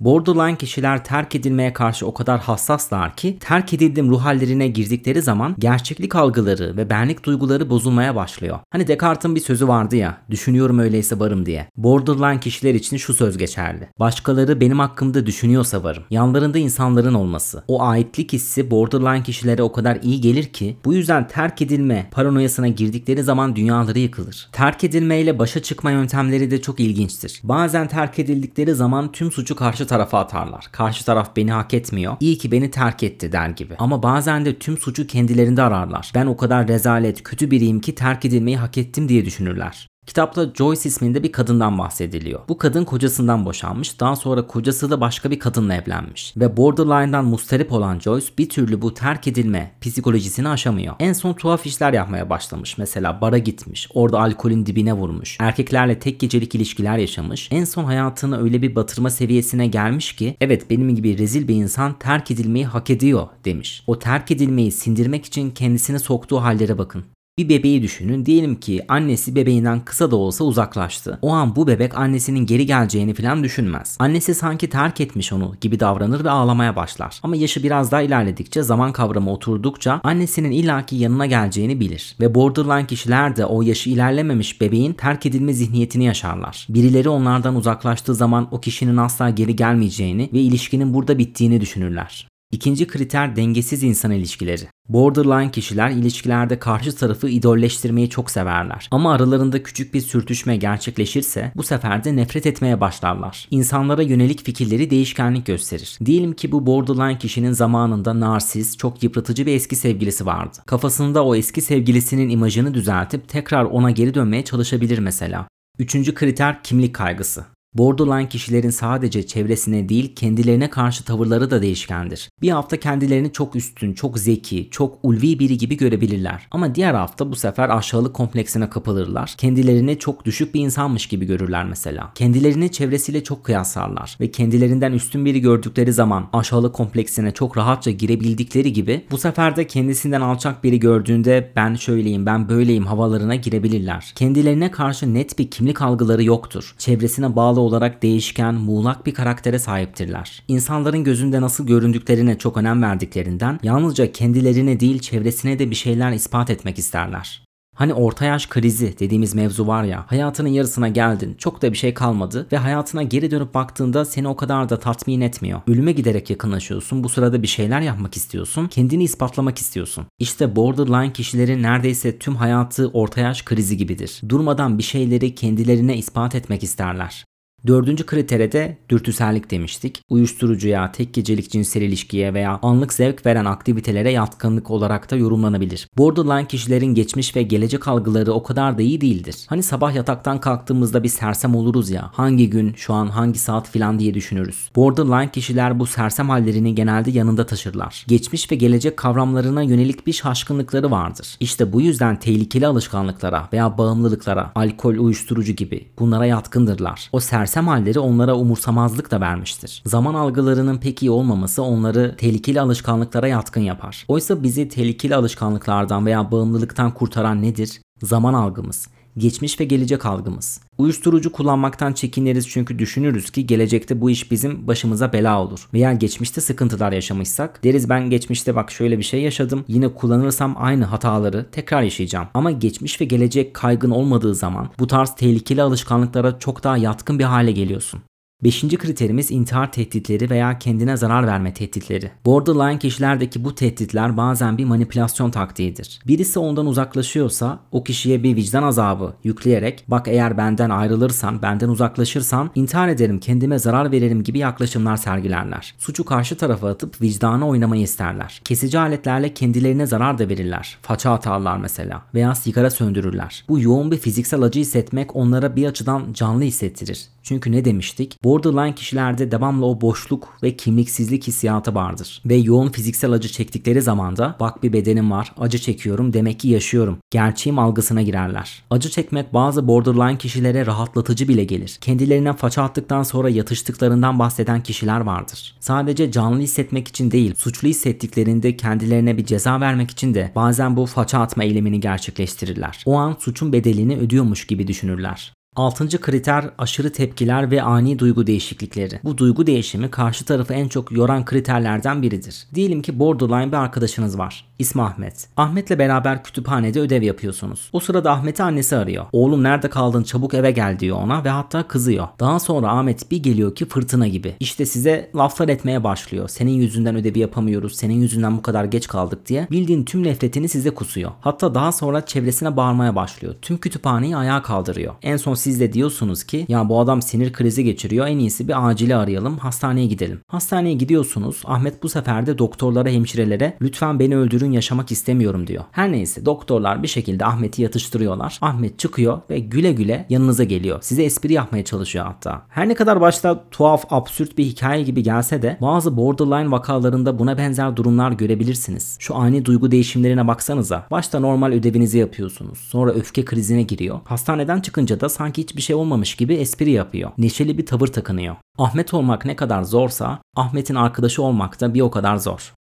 Borderline 0.00 0.56
kişiler 0.56 1.04
terk 1.04 1.34
edilmeye 1.34 1.72
karşı 1.72 2.06
o 2.06 2.14
kadar 2.14 2.40
hassaslar 2.40 3.16
ki 3.16 3.38
terk 3.40 3.74
edildim 3.74 4.10
ruh 4.10 4.24
hallerine 4.24 4.68
girdikleri 4.68 5.22
zaman 5.22 5.54
gerçeklik 5.58 6.14
algıları 6.16 6.76
ve 6.76 6.90
benlik 6.90 7.24
duyguları 7.24 7.70
bozulmaya 7.70 8.16
başlıyor. 8.16 8.58
Hani 8.70 8.88
Descartes'in 8.88 9.34
bir 9.34 9.40
sözü 9.40 9.68
vardı 9.68 9.96
ya, 9.96 10.18
düşünüyorum 10.30 10.78
öyleyse 10.78 11.18
varım 11.18 11.46
diye. 11.46 11.68
Borderline 11.76 12.40
kişiler 12.40 12.74
için 12.74 12.96
şu 12.96 13.14
söz 13.14 13.38
geçerli. 13.38 13.88
Başkaları 13.98 14.60
benim 14.60 14.78
hakkımda 14.78 15.26
düşünüyorsa 15.26 15.84
varım. 15.84 16.02
Yanlarında 16.10 16.58
insanların 16.58 17.14
olması. 17.14 17.64
O 17.68 17.82
aitlik 17.82 18.32
hissi 18.32 18.70
borderline 18.70 19.22
kişilere 19.22 19.62
o 19.62 19.72
kadar 19.72 19.98
iyi 20.02 20.20
gelir 20.20 20.44
ki 20.44 20.76
bu 20.84 20.94
yüzden 20.94 21.28
terk 21.28 21.62
edilme 21.62 22.08
paranoyasına 22.10 22.68
girdikleri 22.68 23.22
zaman 23.22 23.56
dünyaları 23.56 23.98
yıkılır. 23.98 24.48
Terk 24.52 24.84
edilmeyle 24.84 25.38
başa 25.38 25.62
çıkma 25.62 25.90
yöntemleri 25.90 26.50
de 26.50 26.62
çok 26.62 26.80
ilginçtir. 26.80 27.40
Bazen 27.42 27.88
terk 27.88 28.18
edildikleri 28.18 28.74
zaman 28.74 29.12
tüm 29.12 29.32
suçu 29.32 29.56
karşı 29.82 29.88
tarafa 29.88 30.18
atarlar. 30.18 30.68
Karşı 30.72 31.04
taraf 31.04 31.36
beni 31.36 31.52
hak 31.52 31.74
etmiyor. 31.74 32.16
İyi 32.20 32.38
ki 32.38 32.52
beni 32.52 32.70
terk 32.70 33.02
etti 33.02 33.32
der 33.32 33.48
gibi. 33.48 33.74
Ama 33.78 34.02
bazen 34.02 34.44
de 34.44 34.58
tüm 34.58 34.78
suçu 34.78 35.06
kendilerinde 35.06 35.62
ararlar. 35.62 36.12
Ben 36.14 36.26
o 36.26 36.36
kadar 36.36 36.68
rezalet, 36.68 37.22
kötü 37.22 37.50
biriyim 37.50 37.80
ki 37.80 37.94
terk 37.94 38.24
edilmeyi 38.24 38.56
hak 38.56 38.78
ettim 38.78 39.08
diye 39.08 39.24
düşünürler. 39.24 39.88
Kitapta 40.06 40.46
Joyce 40.54 40.88
isminde 40.88 41.22
bir 41.22 41.32
kadından 41.32 41.78
bahsediliyor. 41.78 42.40
Bu 42.48 42.58
kadın 42.58 42.84
kocasından 42.84 43.44
boşanmış, 43.44 44.00
daha 44.00 44.16
sonra 44.16 44.46
kocası 44.46 44.90
da 44.90 45.00
başka 45.00 45.30
bir 45.30 45.38
kadınla 45.38 45.74
evlenmiş. 45.74 46.34
Ve 46.36 46.56
borderline'dan 46.56 47.24
mustarip 47.24 47.72
olan 47.72 47.98
Joyce 47.98 48.26
bir 48.38 48.48
türlü 48.48 48.82
bu 48.82 48.94
terk 48.94 49.28
edilme 49.28 49.72
psikolojisini 49.80 50.48
aşamıyor. 50.48 50.94
En 50.98 51.12
son 51.12 51.32
tuhaf 51.32 51.66
işler 51.66 51.92
yapmaya 51.92 52.30
başlamış. 52.30 52.78
Mesela 52.78 53.20
bara 53.20 53.38
gitmiş, 53.38 53.88
orada 53.94 54.20
alkolün 54.20 54.66
dibine 54.66 54.92
vurmuş, 54.92 55.36
erkeklerle 55.40 55.98
tek 55.98 56.20
gecelik 56.20 56.54
ilişkiler 56.54 56.98
yaşamış. 56.98 57.48
En 57.52 57.64
son 57.64 57.84
hayatını 57.84 58.42
öyle 58.42 58.62
bir 58.62 58.74
batırma 58.74 59.10
seviyesine 59.10 59.66
gelmiş 59.66 60.16
ki 60.16 60.36
evet 60.40 60.70
benim 60.70 60.94
gibi 60.94 61.18
rezil 61.18 61.48
bir 61.48 61.54
insan 61.54 61.98
terk 61.98 62.30
edilmeyi 62.30 62.66
hak 62.66 62.90
ediyor 62.90 63.28
demiş. 63.44 63.82
O 63.86 63.98
terk 63.98 64.30
edilmeyi 64.30 64.72
sindirmek 64.72 65.24
için 65.24 65.50
kendisine 65.50 65.98
soktuğu 65.98 66.42
hallere 66.42 66.78
bakın. 66.78 67.04
Bir 67.38 67.48
bebeği 67.48 67.82
düşünün. 67.82 68.26
Diyelim 68.26 68.60
ki 68.60 68.80
annesi 68.88 69.34
bebeğinden 69.34 69.80
kısa 69.80 70.10
da 70.10 70.16
olsa 70.16 70.44
uzaklaştı. 70.44 71.18
O 71.22 71.30
an 71.30 71.56
bu 71.56 71.66
bebek 71.66 71.98
annesinin 71.98 72.46
geri 72.46 72.66
geleceğini 72.66 73.14
falan 73.14 73.44
düşünmez. 73.44 73.96
Annesi 74.00 74.34
sanki 74.34 74.68
terk 74.68 75.00
etmiş 75.00 75.32
onu 75.32 75.54
gibi 75.60 75.80
davranır 75.80 76.24
ve 76.24 76.30
ağlamaya 76.30 76.76
başlar. 76.76 77.20
Ama 77.22 77.36
yaşı 77.36 77.62
biraz 77.62 77.92
daha 77.92 78.02
ilerledikçe 78.02 78.62
zaman 78.62 78.92
kavramı 78.92 79.32
oturdukça 79.32 80.00
annesinin 80.04 80.50
illaki 80.50 80.96
yanına 80.96 81.26
geleceğini 81.26 81.80
bilir. 81.80 82.16
Ve 82.20 82.34
borderline 82.34 82.86
kişiler 82.86 83.36
de 83.36 83.46
o 83.46 83.62
yaşı 83.62 83.90
ilerlememiş 83.90 84.60
bebeğin 84.60 84.92
terk 84.92 85.26
edilme 85.26 85.52
zihniyetini 85.52 86.04
yaşarlar. 86.04 86.66
Birileri 86.68 87.08
onlardan 87.08 87.56
uzaklaştığı 87.56 88.14
zaman 88.14 88.48
o 88.50 88.60
kişinin 88.60 88.96
asla 88.96 89.30
geri 89.30 89.56
gelmeyeceğini 89.56 90.30
ve 90.32 90.40
ilişkinin 90.40 90.94
burada 90.94 91.18
bittiğini 91.18 91.60
düşünürler. 91.60 92.31
İkinci 92.52 92.86
kriter 92.86 93.36
dengesiz 93.36 93.82
insan 93.82 94.10
ilişkileri. 94.10 94.62
Borderline 94.88 95.50
kişiler 95.50 95.90
ilişkilerde 95.90 96.58
karşı 96.58 96.96
tarafı 96.96 97.28
idolleştirmeyi 97.28 98.10
çok 98.10 98.30
severler. 98.30 98.88
Ama 98.90 99.12
aralarında 99.12 99.62
küçük 99.62 99.94
bir 99.94 100.00
sürtüşme 100.00 100.56
gerçekleşirse 100.56 101.52
bu 101.56 101.62
sefer 101.62 102.04
de 102.04 102.16
nefret 102.16 102.46
etmeye 102.46 102.80
başlarlar. 102.80 103.48
İnsanlara 103.50 104.02
yönelik 104.02 104.44
fikirleri 104.44 104.90
değişkenlik 104.90 105.46
gösterir. 105.46 105.98
Diyelim 106.04 106.32
ki 106.32 106.52
bu 106.52 106.66
borderline 106.66 107.18
kişinin 107.18 107.52
zamanında 107.52 108.20
narsiz, 108.20 108.76
çok 108.76 109.02
yıpratıcı 109.02 109.46
bir 109.46 109.54
eski 109.54 109.76
sevgilisi 109.76 110.26
vardı. 110.26 110.58
Kafasında 110.66 111.24
o 111.24 111.34
eski 111.34 111.60
sevgilisinin 111.60 112.28
imajını 112.28 112.74
düzeltip 112.74 113.28
tekrar 113.28 113.64
ona 113.64 113.90
geri 113.90 114.14
dönmeye 114.14 114.44
çalışabilir 114.44 114.98
mesela. 114.98 115.48
Üçüncü 115.78 116.14
kriter 116.14 116.62
kimlik 116.62 116.94
kaygısı. 116.94 117.44
Borderline 117.74 118.28
kişilerin 118.28 118.70
sadece 118.70 119.26
çevresine 119.26 119.88
değil 119.88 120.14
kendilerine 120.14 120.70
karşı 120.70 121.04
tavırları 121.04 121.50
da 121.50 121.62
değişkendir. 121.62 122.28
Bir 122.42 122.50
hafta 122.50 122.80
kendilerini 122.80 123.32
çok 123.32 123.56
üstün, 123.56 123.92
çok 123.92 124.18
zeki, 124.18 124.68
çok 124.70 124.98
ulvi 125.02 125.38
biri 125.38 125.58
gibi 125.58 125.76
görebilirler. 125.76 126.46
Ama 126.50 126.74
diğer 126.74 126.94
hafta 126.94 127.30
bu 127.30 127.36
sefer 127.36 127.68
aşağılık 127.68 128.14
kompleksine 128.14 128.70
kapılırlar. 128.70 129.34
Kendilerini 129.38 129.98
çok 129.98 130.24
düşük 130.24 130.54
bir 130.54 130.60
insanmış 130.60 131.06
gibi 131.06 131.26
görürler 131.26 131.64
mesela. 131.64 132.12
Kendilerini 132.14 132.72
çevresiyle 132.72 133.24
çok 133.24 133.44
kıyaslarlar 133.44 134.16
ve 134.20 134.30
kendilerinden 134.30 134.92
üstün 134.92 135.24
biri 135.24 135.40
gördükleri 135.40 135.92
zaman 135.92 136.28
aşağılık 136.32 136.74
kompleksine 136.74 137.30
çok 137.30 137.56
rahatça 137.56 137.90
girebildikleri 137.90 138.72
gibi 138.72 139.04
bu 139.10 139.18
sefer 139.18 139.56
de 139.56 139.66
kendisinden 139.66 140.20
alçak 140.20 140.64
biri 140.64 140.80
gördüğünde 140.80 141.52
ben 141.56 141.74
şöyleyim, 141.74 142.26
ben 142.26 142.48
böyleyim 142.48 142.86
havalarına 142.86 143.34
girebilirler. 143.34 144.12
Kendilerine 144.16 144.70
karşı 144.70 145.14
net 145.14 145.38
bir 145.38 145.50
kimlik 145.50 145.82
algıları 145.82 146.24
yoktur. 146.24 146.74
Çevresine 146.78 147.36
bağlı 147.36 147.61
olarak 147.62 148.02
değişken, 148.02 148.54
muğlak 148.54 149.06
bir 149.06 149.14
karaktere 149.14 149.58
sahiptirler. 149.58 150.42
İnsanların 150.48 151.04
gözünde 151.04 151.40
nasıl 151.40 151.66
göründüklerine 151.66 152.38
çok 152.38 152.56
önem 152.56 152.82
verdiklerinden 152.82 153.60
yalnızca 153.62 154.12
kendilerine 154.12 154.80
değil 154.80 154.98
çevresine 154.98 155.58
de 155.58 155.70
bir 155.70 155.76
şeyler 155.76 156.12
ispat 156.12 156.50
etmek 156.50 156.78
isterler. 156.78 157.42
Hani 157.74 157.94
orta 157.94 158.24
yaş 158.24 158.46
krizi 158.46 158.98
dediğimiz 158.98 159.34
mevzu 159.34 159.66
var 159.66 159.84
ya 159.84 160.04
hayatının 160.08 160.48
yarısına 160.48 160.88
geldin 160.88 161.34
çok 161.38 161.62
da 161.62 161.72
bir 161.72 161.76
şey 161.76 161.94
kalmadı 161.94 162.46
ve 162.52 162.56
hayatına 162.56 163.02
geri 163.02 163.30
dönüp 163.30 163.54
baktığında 163.54 164.04
seni 164.04 164.28
o 164.28 164.36
kadar 164.36 164.68
da 164.68 164.78
tatmin 164.78 165.20
etmiyor. 165.20 165.60
Ölüme 165.66 165.92
giderek 165.92 166.30
yakınlaşıyorsun 166.30 167.04
bu 167.04 167.08
sırada 167.08 167.42
bir 167.42 167.46
şeyler 167.46 167.80
yapmak 167.80 168.16
istiyorsun 168.16 168.66
kendini 168.66 169.04
ispatlamak 169.04 169.58
istiyorsun. 169.58 170.06
İşte 170.18 170.56
borderline 170.56 171.12
kişilerin 171.12 171.62
neredeyse 171.62 172.18
tüm 172.18 172.36
hayatı 172.36 172.88
orta 172.88 173.20
yaş 173.20 173.42
krizi 173.42 173.76
gibidir. 173.76 174.20
Durmadan 174.28 174.78
bir 174.78 174.82
şeyleri 174.82 175.34
kendilerine 175.34 175.96
ispat 175.96 176.34
etmek 176.34 176.62
isterler. 176.62 177.24
Dördüncü 177.66 178.06
kritere 178.06 178.52
de 178.52 178.78
dürtüsellik 178.88 179.50
demiştik. 179.50 180.02
Uyuşturucuya, 180.10 180.92
tek 180.92 181.14
gecelik 181.14 181.50
cinsel 181.50 181.82
ilişkiye 181.82 182.34
veya 182.34 182.58
anlık 182.62 182.92
zevk 182.92 183.26
veren 183.26 183.44
aktivitelere 183.44 184.12
yatkınlık 184.12 184.70
olarak 184.70 185.10
da 185.10 185.16
yorumlanabilir. 185.16 185.88
Borderline 185.98 186.46
kişilerin 186.48 186.94
geçmiş 186.94 187.36
ve 187.36 187.42
gelecek 187.42 187.88
algıları 187.88 188.32
o 188.32 188.42
kadar 188.42 188.78
da 188.78 188.82
iyi 188.82 189.00
değildir. 189.00 189.36
Hani 189.48 189.62
sabah 189.62 189.94
yataktan 189.94 190.40
kalktığımızda 190.40 191.02
bir 191.02 191.08
sersem 191.08 191.54
oluruz 191.54 191.90
ya. 191.90 192.10
Hangi 192.12 192.50
gün, 192.50 192.72
şu 192.76 192.94
an 192.94 193.06
hangi 193.06 193.38
saat 193.38 193.70
filan 193.70 193.98
diye 193.98 194.14
düşünürüz. 194.14 194.70
Borderline 194.76 195.30
kişiler 195.30 195.78
bu 195.78 195.86
sersem 195.86 196.28
hallerini 196.28 196.74
genelde 196.74 197.10
yanında 197.10 197.46
taşırlar. 197.46 198.04
Geçmiş 198.08 198.50
ve 198.52 198.56
gelecek 198.56 198.96
kavramlarına 198.96 199.62
yönelik 199.62 200.06
bir 200.06 200.12
şaşkınlıkları 200.12 200.90
vardır. 200.90 201.36
İşte 201.40 201.72
bu 201.72 201.80
yüzden 201.80 202.18
tehlikeli 202.18 202.66
alışkanlıklara 202.66 203.48
veya 203.52 203.78
bağımlılıklara, 203.78 204.52
alkol, 204.54 204.94
uyuşturucu 204.94 205.52
gibi 205.52 205.86
bunlara 205.98 206.26
yatkındırlar. 206.26 207.08
O 207.12 207.20
sersem 207.20 207.51
sersem 207.52 207.68
halleri 207.68 207.98
onlara 207.98 208.34
umursamazlık 208.36 209.10
da 209.10 209.20
vermiştir. 209.20 209.82
Zaman 209.86 210.14
algılarının 210.14 210.78
pek 210.78 211.02
iyi 211.02 211.10
olmaması 211.10 211.62
onları 211.62 212.14
tehlikeli 212.16 212.60
alışkanlıklara 212.60 213.28
yatkın 213.28 213.60
yapar. 213.60 214.04
Oysa 214.08 214.42
bizi 214.42 214.68
tehlikeli 214.68 215.14
alışkanlıklardan 215.14 216.06
veya 216.06 216.30
bağımlılıktan 216.30 216.94
kurtaran 216.94 217.42
nedir? 217.42 217.80
Zaman 218.02 218.34
algımız 218.34 218.88
Geçmiş 219.16 219.60
ve 219.60 219.64
gelecek 219.64 220.06
algımız. 220.06 220.60
Uyuşturucu 220.78 221.32
kullanmaktan 221.32 221.92
çekiniriz 221.92 222.48
çünkü 222.48 222.78
düşünürüz 222.78 223.30
ki 223.30 223.46
gelecekte 223.46 224.00
bu 224.00 224.10
iş 224.10 224.30
bizim 224.30 224.66
başımıza 224.66 225.12
bela 225.12 225.42
olur. 225.42 225.68
Veya 225.74 225.92
geçmişte 225.92 226.40
sıkıntılar 226.40 226.92
yaşamışsak 226.92 227.64
deriz 227.64 227.88
ben 227.88 228.10
geçmişte 228.10 228.54
bak 228.54 228.70
şöyle 228.70 228.98
bir 228.98 229.02
şey 229.02 229.22
yaşadım 229.22 229.64
yine 229.68 229.88
kullanırsam 229.88 230.54
aynı 230.58 230.84
hataları 230.84 231.46
tekrar 231.52 231.82
yaşayacağım. 231.82 232.28
Ama 232.34 232.50
geçmiş 232.50 233.00
ve 233.00 233.04
gelecek 233.04 233.54
kaygın 233.54 233.90
olmadığı 233.90 234.34
zaman 234.34 234.68
bu 234.78 234.86
tarz 234.86 235.14
tehlikeli 235.14 235.62
alışkanlıklara 235.62 236.38
çok 236.38 236.64
daha 236.64 236.76
yatkın 236.76 237.18
bir 237.18 237.24
hale 237.24 237.52
geliyorsun. 237.52 238.00
Beşinci 238.44 238.76
kriterimiz 238.76 239.30
intihar 239.30 239.72
tehditleri 239.72 240.30
veya 240.30 240.58
kendine 240.58 240.96
zarar 240.96 241.26
verme 241.26 241.54
tehditleri. 241.54 242.10
Borderline 242.26 242.78
kişilerdeki 242.78 243.44
bu 243.44 243.54
tehditler 243.54 244.16
bazen 244.16 244.58
bir 244.58 244.64
manipülasyon 244.64 245.30
taktiğidir. 245.30 246.00
Birisi 246.06 246.38
ondan 246.38 246.66
uzaklaşıyorsa 246.66 247.58
o 247.72 247.84
kişiye 247.84 248.22
bir 248.22 248.36
vicdan 248.36 248.62
azabı 248.62 249.14
yükleyerek 249.24 249.84
bak 249.88 250.08
eğer 250.08 250.38
benden 250.38 250.70
ayrılırsan, 250.70 251.42
benden 251.42 251.68
uzaklaşırsan 251.68 252.50
intihar 252.54 252.88
ederim, 252.88 253.20
kendime 253.20 253.58
zarar 253.58 253.92
veririm 253.92 254.22
gibi 254.22 254.38
yaklaşımlar 254.38 254.96
sergilerler. 254.96 255.74
Suçu 255.78 256.04
karşı 256.04 256.36
tarafa 256.36 256.68
atıp 256.68 257.02
vicdana 257.02 257.48
oynamayı 257.48 257.82
isterler. 257.82 258.40
Kesici 258.44 258.78
aletlerle 258.78 259.34
kendilerine 259.34 259.86
zarar 259.86 260.18
da 260.18 260.28
verirler. 260.28 260.78
Faça 260.82 261.12
atarlar 261.12 261.56
mesela 261.56 262.02
veya 262.14 262.34
sigara 262.34 262.70
söndürürler. 262.70 263.44
Bu 263.48 263.60
yoğun 263.60 263.90
bir 263.90 263.98
fiziksel 263.98 264.42
acı 264.42 264.60
hissetmek 264.60 265.16
onlara 265.16 265.56
bir 265.56 265.66
açıdan 265.66 266.12
canlı 266.12 266.42
hissettirir. 266.42 267.08
Çünkü 267.22 267.52
ne 267.52 267.64
demiştik? 267.64 268.18
Borderline 268.32 268.74
kişilerde 268.74 269.30
devamlı 269.30 269.66
o 269.66 269.80
boşluk 269.80 270.28
ve 270.42 270.56
kimliksizlik 270.56 271.26
hissiyatı 271.26 271.74
vardır. 271.74 272.22
Ve 272.26 272.34
yoğun 272.34 272.68
fiziksel 272.68 273.12
acı 273.12 273.28
çektikleri 273.28 273.82
zaman 273.82 274.16
da 274.16 274.36
bak 274.40 274.62
bir 274.62 274.72
bedenim 274.72 275.10
var, 275.10 275.32
acı 275.38 275.58
çekiyorum, 275.58 276.12
demek 276.12 276.40
ki 276.40 276.48
yaşıyorum. 276.48 276.98
Gerçeğim 277.10 277.58
algısına 277.58 278.02
girerler. 278.02 278.62
Acı 278.70 278.90
çekmek 278.90 279.34
bazı 279.34 279.68
borderline 279.68 280.18
kişilere 280.18 280.66
rahatlatıcı 280.66 281.28
bile 281.28 281.44
gelir. 281.44 281.78
Kendilerine 281.80 282.32
faça 282.32 282.62
attıktan 282.62 283.02
sonra 283.02 283.28
yatıştıklarından 283.28 284.18
bahseden 284.18 284.62
kişiler 284.62 285.00
vardır. 285.00 285.54
Sadece 285.60 286.12
canlı 286.12 286.40
hissetmek 286.40 286.88
için 286.88 287.10
değil, 287.10 287.34
suçlu 287.34 287.68
hissettiklerinde 287.68 288.56
kendilerine 288.56 289.16
bir 289.16 289.24
ceza 289.24 289.60
vermek 289.60 289.90
için 289.90 290.14
de 290.14 290.32
bazen 290.34 290.76
bu 290.76 290.86
faça 290.86 291.18
atma 291.18 291.44
eylemini 291.44 291.80
gerçekleştirirler. 291.80 292.82
O 292.86 292.96
an 292.96 293.16
suçun 293.20 293.52
bedelini 293.52 293.96
ödüyormuş 293.96 294.46
gibi 294.46 294.68
düşünürler. 294.68 295.32
Altıncı 295.56 296.00
kriter 296.00 296.50
aşırı 296.58 296.92
tepkiler 296.92 297.50
ve 297.50 297.62
ani 297.62 297.98
duygu 297.98 298.26
değişiklikleri. 298.26 299.00
Bu 299.04 299.18
duygu 299.18 299.46
değişimi 299.46 299.90
karşı 299.90 300.24
tarafı 300.24 300.54
en 300.54 300.68
çok 300.68 300.92
yoran 300.92 301.24
kriterlerden 301.24 302.02
biridir. 302.02 302.46
Diyelim 302.54 302.82
ki 302.82 302.98
borderline 302.98 303.52
bir 303.52 303.56
arkadaşınız 303.56 304.18
var. 304.18 304.44
İsmi 304.58 304.82
Ahmet. 304.82 305.28
Ahmet'le 305.36 305.78
beraber 305.78 306.24
kütüphanede 306.24 306.80
ödev 306.80 307.02
yapıyorsunuz. 307.02 307.70
O 307.72 307.80
sırada 307.80 308.12
Ahmet'i 308.12 308.42
annesi 308.42 308.76
arıyor. 308.76 309.06
Oğlum 309.12 309.42
nerede 309.42 309.70
kaldın 309.70 310.02
çabuk 310.02 310.34
eve 310.34 310.50
gel 310.50 310.78
diyor 310.78 310.96
ona 310.96 311.24
ve 311.24 311.28
hatta 311.28 311.68
kızıyor. 311.68 312.08
Daha 312.20 312.40
sonra 312.40 312.70
Ahmet 312.70 313.10
bir 313.10 313.22
geliyor 313.22 313.54
ki 313.54 313.66
fırtına 313.66 314.08
gibi. 314.08 314.36
İşte 314.40 314.66
size 314.66 315.10
laflar 315.16 315.48
etmeye 315.48 315.84
başlıyor. 315.84 316.28
Senin 316.28 316.52
yüzünden 316.52 316.96
ödevi 316.96 317.18
yapamıyoruz, 317.18 317.76
senin 317.76 318.00
yüzünden 318.00 318.36
bu 318.36 318.42
kadar 318.42 318.64
geç 318.64 318.88
kaldık 318.88 319.28
diye 319.28 319.46
bildiğin 319.50 319.84
tüm 319.84 320.02
nefretini 320.02 320.48
size 320.48 320.70
kusuyor. 320.70 321.10
Hatta 321.20 321.54
daha 321.54 321.72
sonra 321.72 322.06
çevresine 322.06 322.56
bağırmaya 322.56 322.96
başlıyor. 322.96 323.34
Tüm 323.42 323.58
kütüphaneyi 323.58 324.16
ayağa 324.16 324.42
kaldırıyor. 324.42 324.94
En 325.02 325.16
son 325.16 325.34
siz 325.42 325.60
de 325.60 325.72
diyorsunuz 325.72 326.24
ki 326.24 326.46
ya 326.48 326.68
bu 326.68 326.80
adam 326.80 327.02
sinir 327.02 327.32
krizi 327.32 327.64
geçiriyor 327.64 328.06
en 328.06 328.18
iyisi 328.18 328.48
bir 328.48 328.68
acili 328.68 328.96
arayalım 328.96 329.38
hastaneye 329.38 329.86
gidelim. 329.86 330.20
Hastaneye 330.26 330.74
gidiyorsunuz 330.74 331.42
Ahmet 331.44 331.82
bu 331.82 331.88
sefer 331.88 332.26
de 332.26 332.38
doktorlara 332.38 332.88
hemşirelere 332.88 333.56
lütfen 333.62 333.98
beni 333.98 334.16
öldürün 334.16 334.52
yaşamak 334.52 334.92
istemiyorum 334.92 335.46
diyor. 335.46 335.64
Her 335.70 335.92
neyse 335.92 336.26
doktorlar 336.26 336.82
bir 336.82 336.88
şekilde 336.88 337.24
Ahmet'i 337.24 337.62
yatıştırıyorlar. 337.62 338.38
Ahmet 338.40 338.78
çıkıyor 338.78 339.20
ve 339.30 339.38
güle 339.38 339.72
güle 339.72 340.06
yanınıza 340.08 340.44
geliyor. 340.44 340.78
Size 340.82 341.02
espri 341.02 341.32
yapmaya 341.32 341.64
çalışıyor 341.64 342.04
hatta. 342.04 342.42
Her 342.48 342.68
ne 342.68 342.74
kadar 342.74 343.00
başta 343.00 343.44
tuhaf 343.50 343.84
absürt 343.90 344.38
bir 344.38 344.44
hikaye 344.44 344.82
gibi 344.82 345.02
gelse 345.02 345.42
de 345.42 345.58
bazı 345.60 345.96
borderline 345.96 346.50
vakalarında 346.50 347.18
buna 347.18 347.38
benzer 347.38 347.76
durumlar 347.76 348.12
görebilirsiniz. 348.12 348.96
Şu 348.98 349.16
ani 349.16 349.44
duygu 349.44 349.70
değişimlerine 349.70 350.28
baksanıza. 350.28 350.86
Başta 350.90 351.20
normal 351.20 351.52
ödevinizi 351.52 351.98
yapıyorsunuz. 351.98 352.58
Sonra 352.58 352.92
öfke 352.92 353.24
krizine 353.24 353.62
giriyor. 353.62 354.00
Hastaneden 354.04 354.60
çıkınca 354.60 355.00
da 355.00 355.08
sanki 355.08 355.31
hiçbir 355.36 355.62
şey 355.62 355.76
olmamış 355.76 356.14
gibi 356.14 356.34
espri 356.34 356.70
yapıyor. 356.70 357.10
Neşeli 357.18 357.58
bir 357.58 357.66
tavır 357.66 357.86
takınıyor. 357.86 358.36
Ahmet 358.58 358.94
olmak 358.94 359.24
ne 359.24 359.36
kadar 359.36 359.62
zorsa 359.62 360.22
Ahmet'in 360.36 360.74
arkadaşı 360.74 361.22
olmak 361.22 361.60
da 361.60 361.74
bir 361.74 361.80
o 361.80 361.90
kadar 361.90 362.16
zor. 362.16 362.54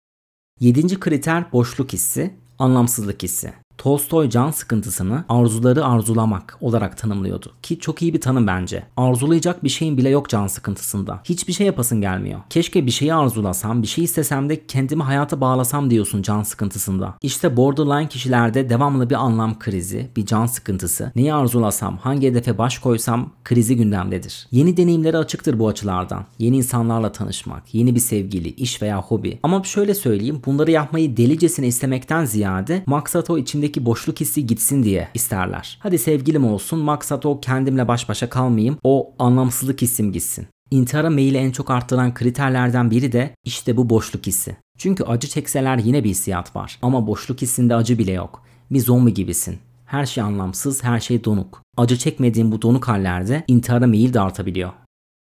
Yedinci 0.60 1.00
kriter 1.00 1.52
boşluk 1.52 1.94
hissi, 1.94 2.36
anlamsızlık 2.60 3.24
hissi. 3.24 3.54
Tolstoy 3.80 4.30
can 4.30 4.52
sıkıntısını 4.52 5.24
arzuları 5.30 5.86
arzulamak 5.86 6.58
olarak 6.62 6.98
tanımlıyordu. 6.98 7.52
Ki 7.64 7.80
çok 7.80 8.02
iyi 8.02 8.14
bir 8.14 8.22
tanım 8.22 8.48
bence. 8.48 8.84
Arzulayacak 8.98 9.64
bir 9.64 9.70
şeyin 9.70 9.98
bile 9.98 10.10
yok 10.10 10.30
can 10.30 10.48
sıkıntısında. 10.48 11.20
Hiçbir 11.24 11.54
şey 11.54 11.68
yapasın 11.68 12.02
gelmiyor. 12.02 12.40
Keşke 12.50 12.86
bir 12.86 12.92
şeyi 12.92 13.14
arzulasam, 13.14 13.82
bir 13.82 13.88
şey 13.88 14.04
istesem 14.04 14.50
de 14.50 14.66
kendimi 14.68 15.04
hayata 15.04 15.42
bağlasam 15.42 15.90
diyorsun 15.90 16.22
can 16.22 16.44
sıkıntısında. 16.44 17.16
İşte 17.22 17.58
borderline 17.58 18.08
kişilerde 18.08 18.70
devamlı 18.70 19.10
bir 19.10 19.16
anlam 19.16 19.60
krizi, 19.60 20.10
bir 20.16 20.26
can 20.26 20.46
sıkıntısı. 20.46 21.12
Neyi 21.16 21.34
arzulasam, 21.34 21.98
hangi 21.98 22.28
hedefe 22.28 22.58
baş 22.58 22.78
koysam 22.78 23.32
krizi 23.44 23.76
gündemdedir. 23.76 24.48
Yeni 24.52 24.78
deneyimlere 24.78 25.18
açıktır 25.18 25.60
bu 25.60 25.68
açılardan. 25.68 26.26
Yeni 26.40 26.58
insanlarla 26.58 27.12
tanışmak, 27.12 27.74
yeni 27.76 27.96
bir 27.96 28.00
sevgili, 28.00 28.50
iş 28.50 28.82
veya 28.82 29.02
hobi. 29.02 29.40
Ama 29.44 29.64
şöyle 29.64 29.94
söyleyeyim, 29.94 30.42
bunları 30.46 30.72
yapmayı 30.72 31.18
delicesine 31.18 31.68
istemekten 31.68 32.26
ziyade 32.26 32.84
maksat 32.86 33.30
o 33.30 33.38
içindeki 33.38 33.69
içindeki 33.70 33.86
boşluk 33.86 34.20
hissi 34.20 34.48
gitsin 34.48 34.84
diye 34.84 35.08
isterler. 35.14 35.78
Hadi 35.80 35.98
sevgilim 35.98 36.46
olsun 36.46 36.80
maksat 36.80 37.26
o 37.26 37.40
kendimle 37.40 37.88
baş 37.88 38.10
başa 38.10 38.30
kalmayayım 38.30 38.78
o 38.84 39.14
anlamsızlık 39.20 39.82
hissim 39.82 40.12
gitsin. 40.12 40.48
İntihara 40.72 41.10
meyili 41.10 41.38
en 41.38 41.52
çok 41.52 41.70
arttıran 41.70 42.14
kriterlerden 42.14 42.92
biri 42.92 43.12
de 43.12 43.36
işte 43.46 43.78
bu 43.78 43.90
boşluk 43.90 44.28
hissi. 44.28 44.56
Çünkü 44.78 45.04
acı 45.04 45.28
çekseler 45.28 45.78
yine 45.78 46.04
bir 46.04 46.10
hissiyat 46.10 46.56
var 46.56 46.80
ama 46.82 47.08
boşluk 47.08 47.42
hissinde 47.42 47.76
acı 47.76 47.98
bile 47.98 48.12
yok. 48.12 48.44
Bir 48.72 48.80
zombi 48.80 49.14
gibisin. 49.14 49.58
Her 49.86 50.06
şey 50.06 50.24
anlamsız, 50.24 50.84
her 50.84 51.00
şey 51.00 51.24
donuk. 51.24 51.62
Acı 51.78 51.98
çekmediğin 51.98 52.52
bu 52.52 52.62
donuk 52.62 52.88
hallerde 52.88 53.44
intihara 53.48 53.88
meyil 53.88 54.14
de 54.14 54.20
artabiliyor. 54.20 54.72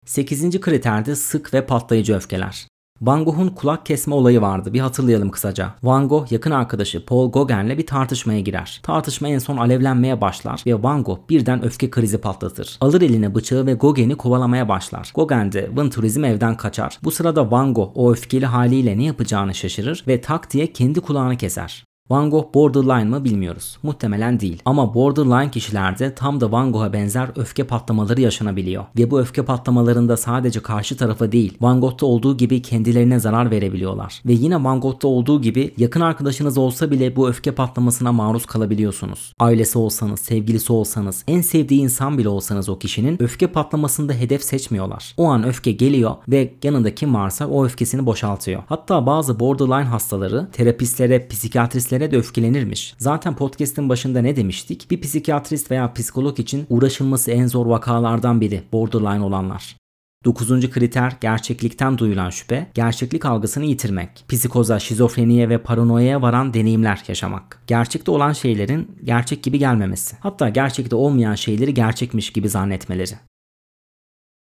8. 0.06 0.60
kriterde 0.60 1.16
sık 1.16 1.54
ve 1.54 1.66
patlayıcı 1.66 2.14
öfkeler. 2.14 2.66
Van 3.02 3.24
Gogh'un 3.24 3.48
kulak 3.48 3.86
kesme 3.86 4.14
olayı 4.14 4.40
vardı. 4.40 4.72
Bir 4.72 4.80
hatırlayalım 4.80 5.30
kısaca. 5.30 5.74
Van 5.82 6.08
Gogh 6.08 6.32
yakın 6.32 6.50
arkadaşı 6.50 7.06
Paul 7.06 7.32
Gauguin'le 7.32 7.78
bir 7.78 7.86
tartışmaya 7.86 8.40
girer. 8.40 8.80
Tartışma 8.82 9.28
en 9.28 9.38
son 9.38 9.56
alevlenmeye 9.56 10.20
başlar 10.20 10.62
ve 10.66 10.82
Van 10.82 11.04
Gogh 11.04 11.18
birden 11.30 11.64
öfke 11.64 11.90
krizi 11.90 12.18
patlatır. 12.18 12.78
Alır 12.80 13.02
eline 13.02 13.34
bıçağı 13.34 13.66
ve 13.66 13.74
Gauguin'i 13.74 14.14
kovalamaya 14.14 14.68
başlar. 14.68 15.12
Gauguin 15.16 15.52
de 15.52 15.70
Venturizm 15.76 16.24
evden 16.24 16.56
kaçar. 16.56 16.98
Bu 17.04 17.10
sırada 17.10 17.50
Van 17.50 17.74
Gogh 17.74 17.90
o 17.94 18.12
öfkeli 18.12 18.46
haliyle 18.46 18.98
ne 18.98 19.04
yapacağını 19.04 19.54
şaşırır 19.54 20.04
ve 20.08 20.20
tak 20.20 20.52
diye 20.52 20.72
kendi 20.72 21.00
kulağını 21.00 21.36
keser. 21.36 21.84
Van 22.10 22.30
Gogh 22.30 22.54
borderline 22.54 23.04
mı 23.04 23.24
bilmiyoruz. 23.24 23.78
Muhtemelen 23.82 24.40
değil. 24.40 24.62
Ama 24.64 24.94
borderline 24.94 25.50
kişilerde 25.50 26.14
tam 26.14 26.40
da 26.40 26.52
Van 26.52 26.72
Gogh'a 26.72 26.92
benzer 26.92 27.30
öfke 27.36 27.64
patlamaları 27.64 28.20
yaşanabiliyor. 28.20 28.84
Ve 28.98 29.10
bu 29.10 29.20
öfke 29.20 29.44
patlamalarında 29.44 30.16
sadece 30.16 30.60
karşı 30.60 30.96
tarafa 30.96 31.32
değil, 31.32 31.58
Van 31.60 31.80
Gogh'ta 31.80 32.06
olduğu 32.06 32.36
gibi 32.36 32.62
kendilerine 32.62 33.20
zarar 33.20 33.50
verebiliyorlar. 33.50 34.22
Ve 34.26 34.32
yine 34.32 34.64
Van 34.64 34.80
Gogh'ta 34.80 35.08
olduğu 35.08 35.42
gibi 35.42 35.74
yakın 35.78 36.00
arkadaşınız 36.00 36.58
olsa 36.58 36.90
bile 36.90 37.16
bu 37.16 37.28
öfke 37.28 37.52
patlamasına 37.52 38.12
maruz 38.12 38.46
kalabiliyorsunuz. 38.46 39.32
Ailesi 39.38 39.78
olsanız, 39.78 40.20
sevgilisi 40.20 40.72
olsanız, 40.72 41.24
en 41.28 41.40
sevdiği 41.40 41.80
insan 41.80 42.18
bile 42.18 42.28
olsanız 42.28 42.68
o 42.68 42.78
kişinin 42.78 43.22
öfke 43.22 43.46
patlamasında 43.46 44.12
hedef 44.12 44.42
seçmiyorlar. 44.42 45.14
O 45.16 45.24
an 45.24 45.44
öfke 45.44 45.72
geliyor 45.72 46.14
ve 46.28 46.54
yanında 46.62 46.94
kim 46.94 47.14
varsa 47.14 47.46
o 47.46 47.64
öfkesini 47.64 48.06
boşaltıyor. 48.06 48.62
Hatta 48.68 49.06
bazı 49.06 49.40
borderline 49.40 49.88
hastaları 49.88 50.48
terapistlere, 50.52 51.28
psikiyatristlere 51.28 51.91
de 52.00 52.16
öfkelenirmiş. 52.16 52.94
Zaten 52.98 53.36
podcast'in 53.36 53.88
başında 53.88 54.20
ne 54.20 54.36
demiştik? 54.36 54.90
Bir 54.90 55.00
psikiyatrist 55.00 55.70
veya 55.70 55.92
psikolog 55.92 56.40
için 56.40 56.66
uğraşılması 56.68 57.30
en 57.30 57.46
zor 57.46 57.66
vakalardan 57.66 58.40
biri 58.40 58.62
borderline 58.72 59.24
olanlar. 59.24 59.76
Dokuzuncu 60.24 60.70
kriter 60.70 61.16
gerçeklikten 61.20 61.98
duyulan 61.98 62.30
şüphe, 62.30 62.66
gerçeklik 62.74 63.24
algısını 63.24 63.64
yitirmek, 63.64 64.24
psikoza, 64.28 64.78
şizofreniye 64.78 65.48
ve 65.48 65.58
paranoyaya 65.58 66.22
varan 66.22 66.54
deneyimler 66.54 67.02
yaşamak, 67.08 67.62
gerçekte 67.66 68.10
olan 68.10 68.32
şeylerin 68.32 68.96
gerçek 69.04 69.42
gibi 69.42 69.58
gelmemesi, 69.58 70.16
hatta 70.20 70.48
gerçekte 70.48 70.96
olmayan 70.96 71.34
şeyleri 71.34 71.74
gerçekmiş 71.74 72.30
gibi 72.32 72.48
zannetmeleri. 72.48 73.14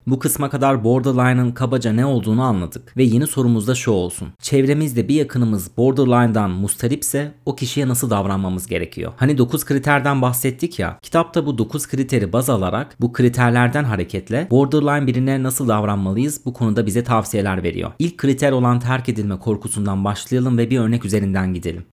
Bu 0.07 0.19
kısma 0.19 0.49
kadar 0.49 0.83
borderline'ın 0.83 1.51
kabaca 1.51 1.93
ne 1.93 2.05
olduğunu 2.05 2.43
anladık 2.43 2.97
ve 2.97 3.03
yeni 3.03 3.27
sorumuz 3.27 3.67
da 3.67 3.75
şu 3.75 3.91
olsun. 3.91 4.27
Çevremizde 4.41 5.07
bir 5.07 5.15
yakınımız 5.15 5.77
borderline'dan 5.77 6.51
mustaripse 6.51 7.31
o 7.45 7.55
kişiye 7.55 7.87
nasıl 7.87 8.09
davranmamız 8.09 8.67
gerekiyor? 8.67 9.13
Hani 9.17 9.37
9 9.37 9.65
kriterden 9.65 10.21
bahsettik 10.21 10.79
ya. 10.79 10.99
Kitapta 11.01 11.45
bu 11.45 11.57
9 11.57 11.87
kriteri 11.87 12.33
baz 12.33 12.49
alarak 12.49 12.95
bu 13.01 13.13
kriterlerden 13.13 13.83
hareketle 13.83 14.47
borderline 14.51 15.07
birine 15.07 15.43
nasıl 15.43 15.67
davranmalıyız 15.67 16.41
bu 16.45 16.53
konuda 16.53 16.85
bize 16.85 17.03
tavsiyeler 17.03 17.63
veriyor. 17.63 17.91
İlk 17.99 18.17
kriter 18.17 18.51
olan 18.51 18.79
terk 18.79 19.09
edilme 19.09 19.39
korkusundan 19.39 20.05
başlayalım 20.05 20.57
ve 20.57 20.69
bir 20.69 20.79
örnek 20.79 21.05
üzerinden 21.05 21.53
gidelim. 21.53 21.85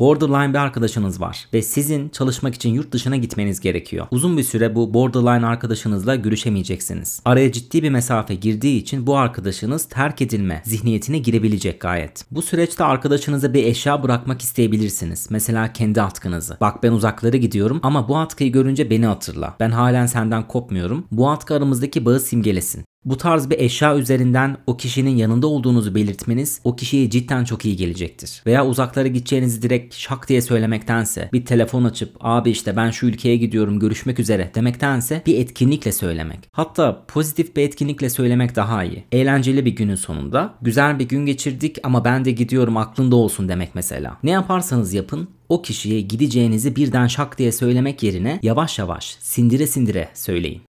Borderline 0.00 0.52
bir 0.52 0.58
arkadaşınız 0.58 1.20
var 1.20 1.48
ve 1.54 1.62
sizin 1.62 2.08
çalışmak 2.08 2.54
için 2.54 2.70
yurt 2.70 2.92
dışına 2.92 3.16
gitmeniz 3.16 3.60
gerekiyor. 3.60 4.06
Uzun 4.10 4.38
bir 4.38 4.42
süre 4.42 4.74
bu 4.74 4.94
borderline 4.94 5.46
arkadaşınızla 5.46 6.14
görüşemeyeceksiniz. 6.14 7.20
Araya 7.24 7.52
ciddi 7.52 7.82
bir 7.82 7.90
mesafe 7.90 8.34
girdiği 8.34 8.82
için 8.82 9.06
bu 9.06 9.16
arkadaşınız 9.16 9.88
terk 9.88 10.22
edilme 10.22 10.62
zihniyetine 10.64 11.18
girebilecek 11.18 11.80
gayet. 11.80 12.24
Bu 12.30 12.42
süreçte 12.42 12.84
arkadaşınıza 12.84 13.54
bir 13.54 13.64
eşya 13.64 14.02
bırakmak 14.02 14.42
isteyebilirsiniz. 14.42 15.26
Mesela 15.30 15.72
kendi 15.72 16.02
atkınızı. 16.02 16.56
Bak 16.60 16.82
ben 16.82 16.92
uzaklara 16.92 17.36
gidiyorum 17.36 17.80
ama 17.82 18.08
bu 18.08 18.18
atkıyı 18.18 18.52
görünce 18.52 18.90
beni 18.90 19.06
hatırla. 19.06 19.56
Ben 19.60 19.70
halen 19.70 20.06
senden 20.06 20.48
kopmuyorum. 20.48 21.06
Bu 21.12 21.30
atkı 21.30 21.54
aramızdaki 21.54 22.04
bağı 22.04 22.20
simgelesin. 22.20 22.84
Bu 23.04 23.16
tarz 23.16 23.50
bir 23.50 23.58
eşya 23.58 23.96
üzerinden 23.96 24.56
o 24.66 24.76
kişinin 24.76 25.16
yanında 25.16 25.46
olduğunuzu 25.46 25.94
belirtmeniz 25.94 26.60
o 26.64 26.76
kişiye 26.76 27.10
cidden 27.10 27.44
çok 27.44 27.64
iyi 27.64 27.76
gelecektir. 27.76 28.42
Veya 28.46 28.66
uzaklara 28.66 29.08
gideceğinizi 29.08 29.62
direkt 29.62 29.94
şak 29.94 30.28
diye 30.28 30.42
söylemektense 30.42 31.30
bir 31.32 31.44
telefon 31.44 31.84
açıp 31.84 32.16
abi 32.20 32.50
işte 32.50 32.76
ben 32.76 32.90
şu 32.90 33.06
ülkeye 33.06 33.36
gidiyorum 33.36 33.78
görüşmek 33.78 34.20
üzere 34.20 34.50
demektense 34.54 35.22
bir 35.26 35.38
etkinlikle 35.38 35.92
söylemek. 35.92 36.38
Hatta 36.52 37.04
pozitif 37.08 37.56
bir 37.56 37.62
etkinlikle 37.62 38.10
söylemek 38.10 38.56
daha 38.56 38.84
iyi. 38.84 39.04
Eğlenceli 39.12 39.64
bir 39.64 39.76
günün 39.76 39.94
sonunda 39.94 40.54
güzel 40.62 40.98
bir 40.98 41.08
gün 41.08 41.26
geçirdik 41.26 41.78
ama 41.82 42.04
ben 42.04 42.24
de 42.24 42.30
gidiyorum 42.30 42.76
aklında 42.76 43.16
olsun 43.16 43.48
demek 43.48 43.74
mesela. 43.74 44.16
Ne 44.22 44.30
yaparsanız 44.30 44.94
yapın 44.94 45.28
o 45.48 45.62
kişiye 45.62 46.00
gideceğinizi 46.00 46.76
birden 46.76 47.06
şak 47.06 47.38
diye 47.38 47.52
söylemek 47.52 48.02
yerine 48.02 48.40
yavaş 48.42 48.78
yavaş 48.78 49.16
sindire 49.20 49.66
sindire 49.66 50.08
söyleyin. 50.14 50.69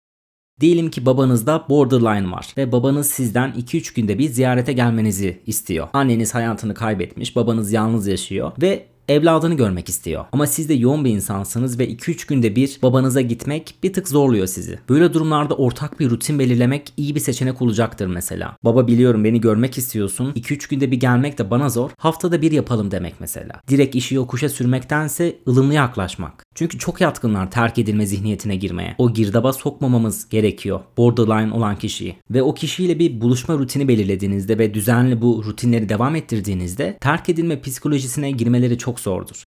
Diyelim 0.61 0.89
ki 0.89 1.05
babanızda 1.05 1.65
borderline 1.69 2.31
var 2.31 2.53
ve 2.57 2.71
babanız 2.71 3.07
sizden 3.07 3.51
2-3 3.51 3.95
günde 3.95 4.19
bir 4.19 4.29
ziyarete 4.29 4.73
gelmenizi 4.73 5.39
istiyor. 5.47 5.87
Anneniz 5.93 6.35
hayatını 6.35 6.73
kaybetmiş, 6.73 7.35
babanız 7.35 7.71
yalnız 7.71 8.07
yaşıyor 8.07 8.51
ve 8.61 8.90
evladını 9.11 9.57
görmek 9.57 9.89
istiyor. 9.89 10.25
Ama 10.31 10.47
siz 10.47 10.69
de 10.69 10.73
yoğun 10.73 11.05
bir 11.05 11.09
insansınız 11.09 11.79
ve 11.79 11.89
2-3 11.89 12.27
günde 12.27 12.55
bir 12.55 12.79
babanıza 12.83 13.21
gitmek 13.21 13.75
bir 13.83 13.93
tık 13.93 14.07
zorluyor 14.07 14.47
sizi. 14.47 14.79
Böyle 14.89 15.13
durumlarda 15.13 15.55
ortak 15.55 15.99
bir 15.99 16.09
rutin 16.09 16.39
belirlemek 16.39 16.93
iyi 16.97 17.15
bir 17.15 17.19
seçenek 17.19 17.61
olacaktır 17.61 18.07
mesela. 18.07 18.57
Baba 18.63 18.87
biliyorum 18.87 19.23
beni 19.23 19.41
görmek 19.41 19.77
istiyorsun. 19.77 20.33
2-3 20.33 20.69
günde 20.69 20.91
bir 20.91 20.99
gelmek 20.99 21.37
de 21.37 21.51
bana 21.51 21.69
zor. 21.69 21.89
Haftada 21.97 22.41
bir 22.41 22.51
yapalım 22.51 22.91
demek 22.91 23.13
mesela. 23.19 23.61
Direkt 23.67 23.95
işi 23.95 24.15
yokuşa 24.15 24.49
sürmektense 24.49 25.37
ılımlı 25.47 25.73
yaklaşmak. 25.73 26.45
Çünkü 26.55 26.77
çok 26.77 27.01
yatkınlar 27.01 27.51
terk 27.51 27.77
edilme 27.77 28.05
zihniyetine 28.05 28.55
girmeye. 28.55 28.95
O 28.97 29.13
girdaba 29.13 29.53
sokmamamız 29.53 30.29
gerekiyor. 30.29 30.79
Borderline 30.97 31.53
olan 31.53 31.75
kişiyi. 31.75 32.15
Ve 32.31 32.41
o 32.43 32.53
kişiyle 32.53 32.99
bir 32.99 33.21
buluşma 33.21 33.57
rutini 33.57 33.87
belirlediğinizde 33.87 34.57
ve 34.57 34.73
düzenli 34.73 35.21
bu 35.21 35.43
rutinleri 35.45 35.89
devam 35.89 36.15
ettirdiğinizde 36.15 36.97
terk 37.01 37.29
edilme 37.29 37.61
psikolojisine 37.61 38.31
girmeleri 38.31 38.77
çok 38.77 38.99
zordur. 39.01 39.43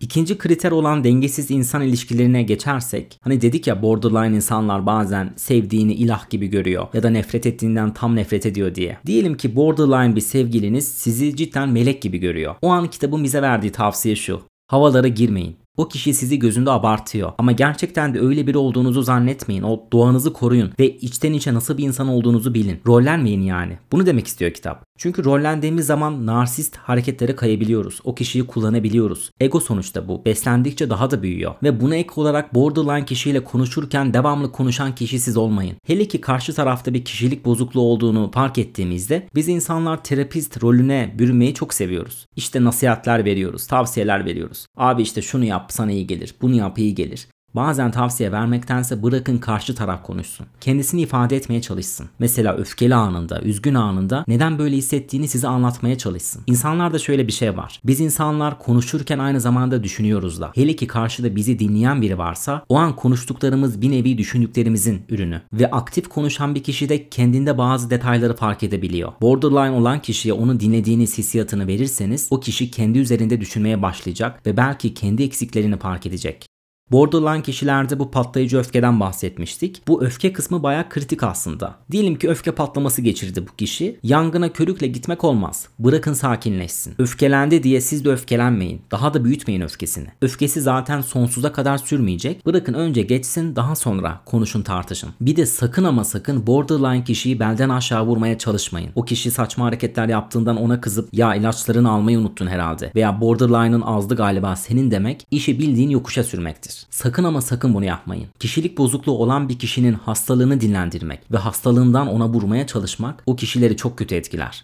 İkinci 0.00 0.38
kriter 0.38 0.70
olan 0.70 1.04
dengesiz 1.04 1.50
insan 1.50 1.82
ilişkilerine 1.82 2.42
geçersek, 2.42 3.18
hani 3.20 3.40
dedik 3.40 3.66
ya 3.66 3.82
borderline 3.82 4.36
insanlar 4.36 4.86
bazen 4.86 5.32
sevdiğini 5.36 5.94
ilah 5.94 6.30
gibi 6.30 6.46
görüyor 6.46 6.86
ya 6.94 7.02
da 7.02 7.10
nefret 7.10 7.46
ettiğinden 7.46 7.94
tam 7.94 8.16
nefret 8.16 8.46
ediyor 8.46 8.74
diye. 8.74 8.98
Diyelim 9.06 9.36
ki 9.36 9.56
borderline 9.56 10.16
bir 10.16 10.20
sevgiliniz 10.20 10.88
sizi 10.88 11.36
cidden 11.36 11.68
melek 11.68 12.02
gibi 12.02 12.18
görüyor. 12.18 12.54
O 12.62 12.68
an 12.68 12.90
kitabın 12.90 13.24
bize 13.24 13.42
verdiği 13.42 13.72
tavsiye 13.72 14.16
şu. 14.16 14.40
Havalara 14.66 15.08
girmeyin. 15.08 15.56
O 15.76 15.88
kişi 15.88 16.14
sizi 16.14 16.38
gözünde 16.38 16.70
abartıyor. 16.70 17.32
Ama 17.38 17.52
gerçekten 17.52 18.14
de 18.14 18.20
öyle 18.20 18.46
biri 18.46 18.58
olduğunuzu 18.58 19.02
zannetmeyin. 19.02 19.62
O 19.62 19.84
doğanızı 19.92 20.32
koruyun 20.32 20.72
ve 20.78 20.96
içten 20.96 21.32
içe 21.32 21.54
nasıl 21.54 21.78
bir 21.78 21.84
insan 21.84 22.08
olduğunuzu 22.08 22.54
bilin. 22.54 22.80
Rollenmeyin 22.86 23.42
yani. 23.42 23.78
Bunu 23.92 24.06
demek 24.06 24.26
istiyor 24.26 24.50
kitap. 24.50 24.84
Çünkü 24.96 25.24
rollendiğimiz 25.24 25.86
zaman 25.86 26.26
narsist 26.26 26.76
hareketlere 26.76 27.36
kayabiliyoruz. 27.36 28.00
O 28.04 28.14
kişiyi 28.14 28.46
kullanabiliyoruz. 28.46 29.30
Ego 29.40 29.60
sonuçta 29.60 30.08
bu. 30.08 30.24
Beslendikçe 30.24 30.90
daha 30.90 31.10
da 31.10 31.22
büyüyor. 31.22 31.54
Ve 31.62 31.80
buna 31.80 31.96
ek 31.96 32.10
olarak 32.16 32.54
borderline 32.54 33.04
kişiyle 33.04 33.44
konuşurken 33.44 34.14
devamlı 34.14 34.52
konuşan 34.52 34.94
kişi 34.94 35.20
siz 35.20 35.36
olmayın. 35.36 35.76
Hele 35.86 36.08
ki 36.08 36.20
karşı 36.20 36.54
tarafta 36.54 36.94
bir 36.94 37.04
kişilik 37.04 37.44
bozukluğu 37.44 37.80
olduğunu 37.80 38.30
fark 38.34 38.58
ettiğimizde 38.58 39.28
biz 39.34 39.48
insanlar 39.48 40.04
terapist 40.04 40.62
rolüne 40.62 41.14
bürünmeyi 41.18 41.54
çok 41.54 41.74
seviyoruz. 41.74 42.26
İşte 42.36 42.64
nasihatler 42.64 43.24
veriyoruz, 43.24 43.66
tavsiyeler 43.66 44.24
veriyoruz. 44.24 44.66
Abi 44.76 45.02
işte 45.02 45.22
şunu 45.22 45.44
yap 45.44 45.72
sana 45.72 45.92
iyi 45.92 46.06
gelir, 46.06 46.34
bunu 46.42 46.54
yap 46.54 46.78
iyi 46.78 46.94
gelir. 46.94 47.28
Bazen 47.56 47.90
tavsiye 47.90 48.32
vermektense 48.32 49.02
bırakın 49.02 49.38
karşı 49.38 49.74
taraf 49.74 50.02
konuşsun. 50.02 50.46
Kendisini 50.60 51.00
ifade 51.00 51.36
etmeye 51.36 51.60
çalışsın. 51.62 52.08
Mesela 52.18 52.56
öfkeli 52.56 52.94
anında, 52.94 53.40
üzgün 53.40 53.74
anında 53.74 54.24
neden 54.28 54.58
böyle 54.58 54.76
hissettiğini 54.76 55.28
size 55.28 55.48
anlatmaya 55.48 55.98
çalışsın. 55.98 56.42
İnsanlarda 56.46 56.98
şöyle 56.98 57.26
bir 57.26 57.32
şey 57.32 57.56
var. 57.56 57.80
Biz 57.84 58.00
insanlar 58.00 58.58
konuşurken 58.58 59.18
aynı 59.18 59.40
zamanda 59.40 59.84
düşünüyoruz 59.84 60.40
da. 60.40 60.50
Hele 60.54 60.76
ki 60.76 60.86
karşıda 60.86 61.36
bizi 61.36 61.58
dinleyen 61.58 62.02
biri 62.02 62.18
varsa 62.18 62.64
o 62.68 62.76
an 62.76 62.96
konuştuklarımız 62.96 63.82
bir 63.82 63.90
nevi 63.90 64.18
düşündüklerimizin 64.18 65.02
ürünü. 65.08 65.42
Ve 65.52 65.70
aktif 65.70 66.08
konuşan 66.08 66.54
bir 66.54 66.62
kişi 66.62 66.88
de 66.88 67.08
kendinde 67.08 67.58
bazı 67.58 67.90
detayları 67.90 68.36
fark 68.36 68.62
edebiliyor. 68.62 69.12
Borderline 69.20 69.76
olan 69.76 70.02
kişiye 70.02 70.34
onu 70.34 70.60
dinlediğiniz 70.60 71.18
hissiyatını 71.18 71.66
verirseniz 71.66 72.28
o 72.30 72.40
kişi 72.40 72.70
kendi 72.70 72.98
üzerinde 72.98 73.40
düşünmeye 73.40 73.82
başlayacak 73.82 74.46
ve 74.46 74.56
belki 74.56 74.94
kendi 74.94 75.22
eksiklerini 75.22 75.78
fark 75.78 76.06
edecek. 76.06 76.45
Borderline 76.92 77.42
kişilerde 77.42 77.98
bu 77.98 78.10
patlayıcı 78.10 78.58
öfkeden 78.58 79.00
bahsetmiştik. 79.00 79.82
Bu 79.88 80.04
öfke 80.04 80.32
kısmı 80.32 80.62
baya 80.62 80.88
kritik 80.88 81.22
aslında. 81.22 81.74
Diyelim 81.90 82.18
ki 82.18 82.28
öfke 82.28 82.50
patlaması 82.50 83.02
geçirdi 83.02 83.46
bu 83.48 83.56
kişi. 83.56 84.00
Yangına 84.02 84.52
körükle 84.52 84.86
gitmek 84.86 85.24
olmaz. 85.24 85.68
Bırakın 85.78 86.12
sakinleşsin. 86.12 86.94
Öfkelendi 86.98 87.62
diye 87.62 87.80
siz 87.80 88.04
de 88.04 88.10
öfkelenmeyin. 88.10 88.82
Daha 88.90 89.14
da 89.14 89.24
büyütmeyin 89.24 89.60
öfkesini. 89.60 90.06
Öfkesi 90.22 90.60
zaten 90.60 91.00
sonsuza 91.00 91.52
kadar 91.52 91.78
sürmeyecek. 91.78 92.46
Bırakın 92.46 92.74
önce 92.74 93.02
geçsin 93.02 93.56
daha 93.56 93.74
sonra 93.74 94.20
konuşun 94.26 94.62
tartışın. 94.62 95.10
Bir 95.20 95.36
de 95.36 95.46
sakın 95.46 95.84
ama 95.84 96.04
sakın 96.04 96.46
borderline 96.46 97.04
kişiyi 97.04 97.40
belden 97.40 97.68
aşağı 97.68 98.06
vurmaya 98.06 98.38
çalışmayın. 98.38 98.90
O 98.94 99.04
kişi 99.04 99.30
saçma 99.30 99.64
hareketler 99.64 100.08
yaptığından 100.08 100.56
ona 100.56 100.80
kızıp 100.80 101.08
ya 101.12 101.34
ilaçlarını 101.34 101.90
almayı 101.90 102.18
unuttun 102.18 102.46
herhalde 102.46 102.92
veya 102.94 103.20
borderline'ın 103.20 103.80
azdı 103.80 104.16
galiba 104.16 104.56
senin 104.56 104.90
demek 104.90 105.26
işi 105.30 105.58
bildiğin 105.58 105.90
yokuşa 105.90 106.24
sürmektir. 106.24 106.75
Sakın 106.90 107.24
ama 107.24 107.40
sakın 107.40 107.74
bunu 107.74 107.84
yapmayın. 107.84 108.28
Kişilik 108.38 108.78
bozukluğu 108.78 109.18
olan 109.18 109.48
bir 109.48 109.58
kişinin 109.58 109.94
hastalığını 109.94 110.60
dinlendirmek 110.60 111.32
ve 111.32 111.36
hastalığından 111.36 112.08
ona 112.08 112.28
vurmaya 112.28 112.66
çalışmak 112.66 113.22
o 113.26 113.36
kişileri 113.36 113.76
çok 113.76 113.98
kötü 113.98 114.14
etkiler. 114.14 114.62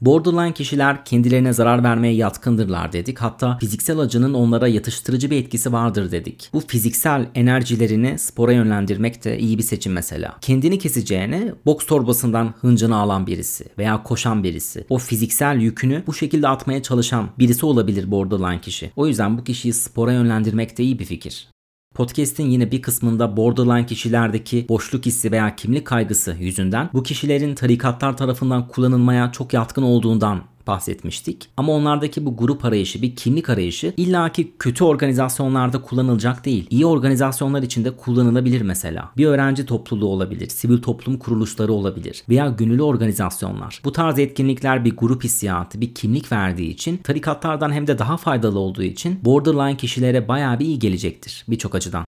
Borderline 0.00 0.52
kişiler 0.52 1.04
kendilerine 1.04 1.52
zarar 1.52 1.84
vermeye 1.84 2.14
yatkındırlar 2.14 2.92
dedik. 2.92 3.18
Hatta 3.18 3.58
fiziksel 3.58 3.98
acının 3.98 4.34
onlara 4.34 4.68
yatıştırıcı 4.68 5.30
bir 5.30 5.36
etkisi 5.36 5.72
vardır 5.72 6.12
dedik. 6.12 6.50
Bu 6.52 6.60
fiziksel 6.60 7.26
enerjilerini 7.34 8.18
spora 8.18 8.52
yönlendirmek 8.52 9.24
de 9.24 9.38
iyi 9.38 9.58
bir 9.58 9.62
seçim 9.62 9.92
mesela. 9.92 10.36
Kendini 10.40 10.78
keseceğine 10.78 11.54
boks 11.66 11.86
torbasından 11.86 12.54
hıncını 12.60 12.96
alan 12.96 13.26
birisi 13.26 13.64
veya 13.78 14.02
koşan 14.02 14.44
birisi. 14.44 14.84
O 14.88 14.98
fiziksel 14.98 15.60
yükünü 15.60 16.02
bu 16.06 16.14
şekilde 16.14 16.48
atmaya 16.48 16.82
çalışan 16.82 17.28
birisi 17.38 17.66
olabilir 17.66 18.10
borderline 18.10 18.60
kişi. 18.60 18.90
O 18.96 19.06
yüzden 19.06 19.38
bu 19.38 19.44
kişiyi 19.44 19.72
spora 19.72 20.12
yönlendirmek 20.12 20.78
de 20.78 20.82
iyi 20.82 20.98
bir 20.98 21.04
fikir. 21.04 21.53
Podcast'in 21.94 22.50
yine 22.50 22.70
bir 22.70 22.82
kısmında 22.82 23.36
borderline 23.36 23.86
kişilerdeki 23.86 24.66
boşluk 24.68 25.06
hissi 25.06 25.32
veya 25.32 25.56
kimlik 25.56 25.86
kaygısı 25.86 26.36
yüzünden 26.40 26.90
bu 26.92 27.02
kişilerin 27.02 27.54
tarikatlar 27.54 28.16
tarafından 28.16 28.68
kullanılmaya 28.68 29.32
çok 29.32 29.52
yatkın 29.52 29.82
olduğundan 29.82 30.42
bahsetmiştik. 30.66 31.48
Ama 31.56 31.72
onlardaki 31.72 32.26
bu 32.26 32.36
grup 32.36 32.64
arayışı, 32.64 33.02
bir 33.02 33.16
kimlik 33.16 33.50
arayışı 33.50 33.94
illaki 33.96 34.52
kötü 34.58 34.84
organizasyonlarda 34.84 35.82
kullanılacak 35.82 36.44
değil. 36.44 36.66
İyi 36.70 36.86
organizasyonlar 36.86 37.62
içinde 37.62 37.90
kullanılabilir 37.90 38.60
mesela. 38.60 39.10
Bir 39.16 39.26
öğrenci 39.26 39.66
topluluğu 39.66 40.08
olabilir, 40.08 40.48
sivil 40.48 40.82
toplum 40.82 41.18
kuruluşları 41.18 41.72
olabilir 41.72 42.22
veya 42.28 42.48
gönüllü 42.48 42.82
organizasyonlar. 42.82 43.80
Bu 43.84 43.92
tarz 43.92 44.18
etkinlikler 44.18 44.84
bir 44.84 44.96
grup 44.96 45.24
hissiyatı, 45.24 45.80
bir 45.80 45.94
kimlik 45.94 46.32
verdiği 46.32 46.70
için 46.70 46.96
tarikatlardan 46.96 47.72
hem 47.72 47.86
de 47.86 47.98
daha 47.98 48.16
faydalı 48.16 48.58
olduğu 48.58 48.82
için 48.82 49.18
borderline 49.24 49.76
kişilere 49.76 50.28
bayağı 50.28 50.58
bir 50.58 50.66
iyi 50.66 50.78
gelecektir 50.78 51.44
birçok 51.48 51.74
açıdan. 51.74 52.04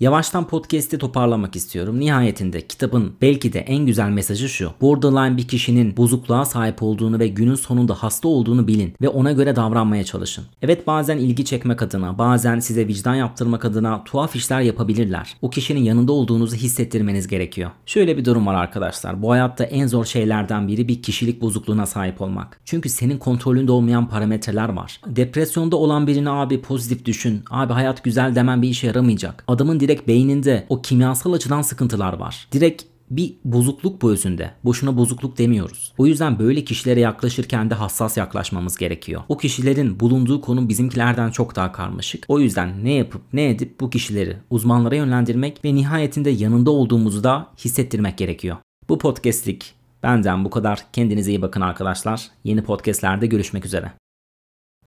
Yavaştan 0.00 0.48
podcast'i 0.48 0.98
toparlamak 0.98 1.56
istiyorum. 1.56 2.00
Nihayetinde 2.00 2.66
kitabın 2.66 3.14
belki 3.22 3.52
de 3.52 3.58
en 3.58 3.86
güzel 3.86 4.10
mesajı 4.10 4.48
şu. 4.48 4.72
Borderline 4.80 5.36
bir 5.36 5.48
kişinin 5.48 5.96
bozukluğa 5.96 6.44
sahip 6.44 6.82
olduğunu 6.82 7.18
ve 7.18 7.28
günün 7.28 7.54
sonunda 7.54 7.94
hasta 7.94 8.28
olduğunu 8.28 8.68
bilin 8.68 8.94
ve 9.02 9.08
ona 9.08 9.32
göre 9.32 9.56
davranmaya 9.56 10.04
çalışın. 10.04 10.44
Evet 10.62 10.86
bazen 10.86 11.18
ilgi 11.18 11.44
çekmek 11.44 11.82
adına, 11.82 12.18
bazen 12.18 12.60
size 12.60 12.88
vicdan 12.88 13.14
yaptırmak 13.14 13.64
adına 13.64 14.04
tuhaf 14.04 14.36
işler 14.36 14.60
yapabilirler. 14.60 15.36
O 15.42 15.50
kişinin 15.50 15.80
yanında 15.80 16.12
olduğunuzu 16.12 16.56
hissettirmeniz 16.56 17.28
gerekiyor. 17.28 17.70
Şöyle 17.86 18.16
bir 18.16 18.24
durum 18.24 18.46
var 18.46 18.54
arkadaşlar. 18.54 19.22
Bu 19.22 19.30
hayatta 19.30 19.64
en 19.64 19.86
zor 19.86 20.04
şeylerden 20.04 20.68
biri 20.68 20.88
bir 20.88 21.02
kişilik 21.02 21.40
bozukluğuna 21.40 21.86
sahip 21.86 22.20
olmak. 22.20 22.60
Çünkü 22.64 22.88
senin 22.88 23.18
kontrolünde 23.18 23.72
olmayan 23.72 24.08
parametreler 24.08 24.68
var. 24.68 25.00
Depresyonda 25.06 25.76
olan 25.76 26.06
birini 26.06 26.30
abi 26.30 26.60
pozitif 26.60 27.04
düşün. 27.04 27.44
Abi 27.50 27.72
hayat 27.72 28.04
güzel 28.04 28.34
demen 28.34 28.62
bir 28.62 28.68
işe 28.68 28.86
yaramayacak. 28.86 29.44
Adamın 29.48 29.80
direkt 29.86 30.08
beyninde 30.08 30.66
o 30.68 30.82
kimyasal 30.82 31.32
açıdan 31.32 31.62
sıkıntılar 31.62 32.12
var. 32.12 32.48
Direkt 32.52 32.82
bir 33.10 33.34
bozukluk 33.44 34.04
özünde. 34.04 34.50
Boşuna 34.64 34.96
bozukluk 34.96 35.38
demiyoruz. 35.38 35.92
O 35.98 36.06
yüzden 36.06 36.38
böyle 36.38 36.64
kişilere 36.64 37.00
yaklaşırken 37.00 37.70
de 37.70 37.74
hassas 37.74 38.16
yaklaşmamız 38.16 38.76
gerekiyor. 38.76 39.22
O 39.28 39.36
kişilerin 39.36 40.00
bulunduğu 40.00 40.40
konu 40.40 40.68
bizimkilerden 40.68 41.30
çok 41.30 41.56
daha 41.56 41.72
karmaşık. 41.72 42.24
O 42.28 42.40
yüzden 42.40 42.84
ne 42.84 42.92
yapıp 42.92 43.22
ne 43.32 43.50
edip 43.50 43.80
bu 43.80 43.90
kişileri 43.90 44.36
uzmanlara 44.50 44.94
yönlendirmek 44.94 45.64
ve 45.64 45.74
nihayetinde 45.74 46.30
yanında 46.30 46.70
olduğumuzu 46.70 47.24
da 47.24 47.46
hissettirmek 47.58 48.18
gerekiyor. 48.18 48.56
Bu 48.88 48.98
podcastlik 48.98 49.74
benden 50.02 50.44
bu 50.44 50.50
kadar. 50.50 50.86
Kendinize 50.92 51.30
iyi 51.30 51.42
bakın 51.42 51.60
arkadaşlar. 51.60 52.30
Yeni 52.44 52.62
podcastlerde 52.62 53.26
görüşmek 53.26 53.66
üzere. 53.66 54.05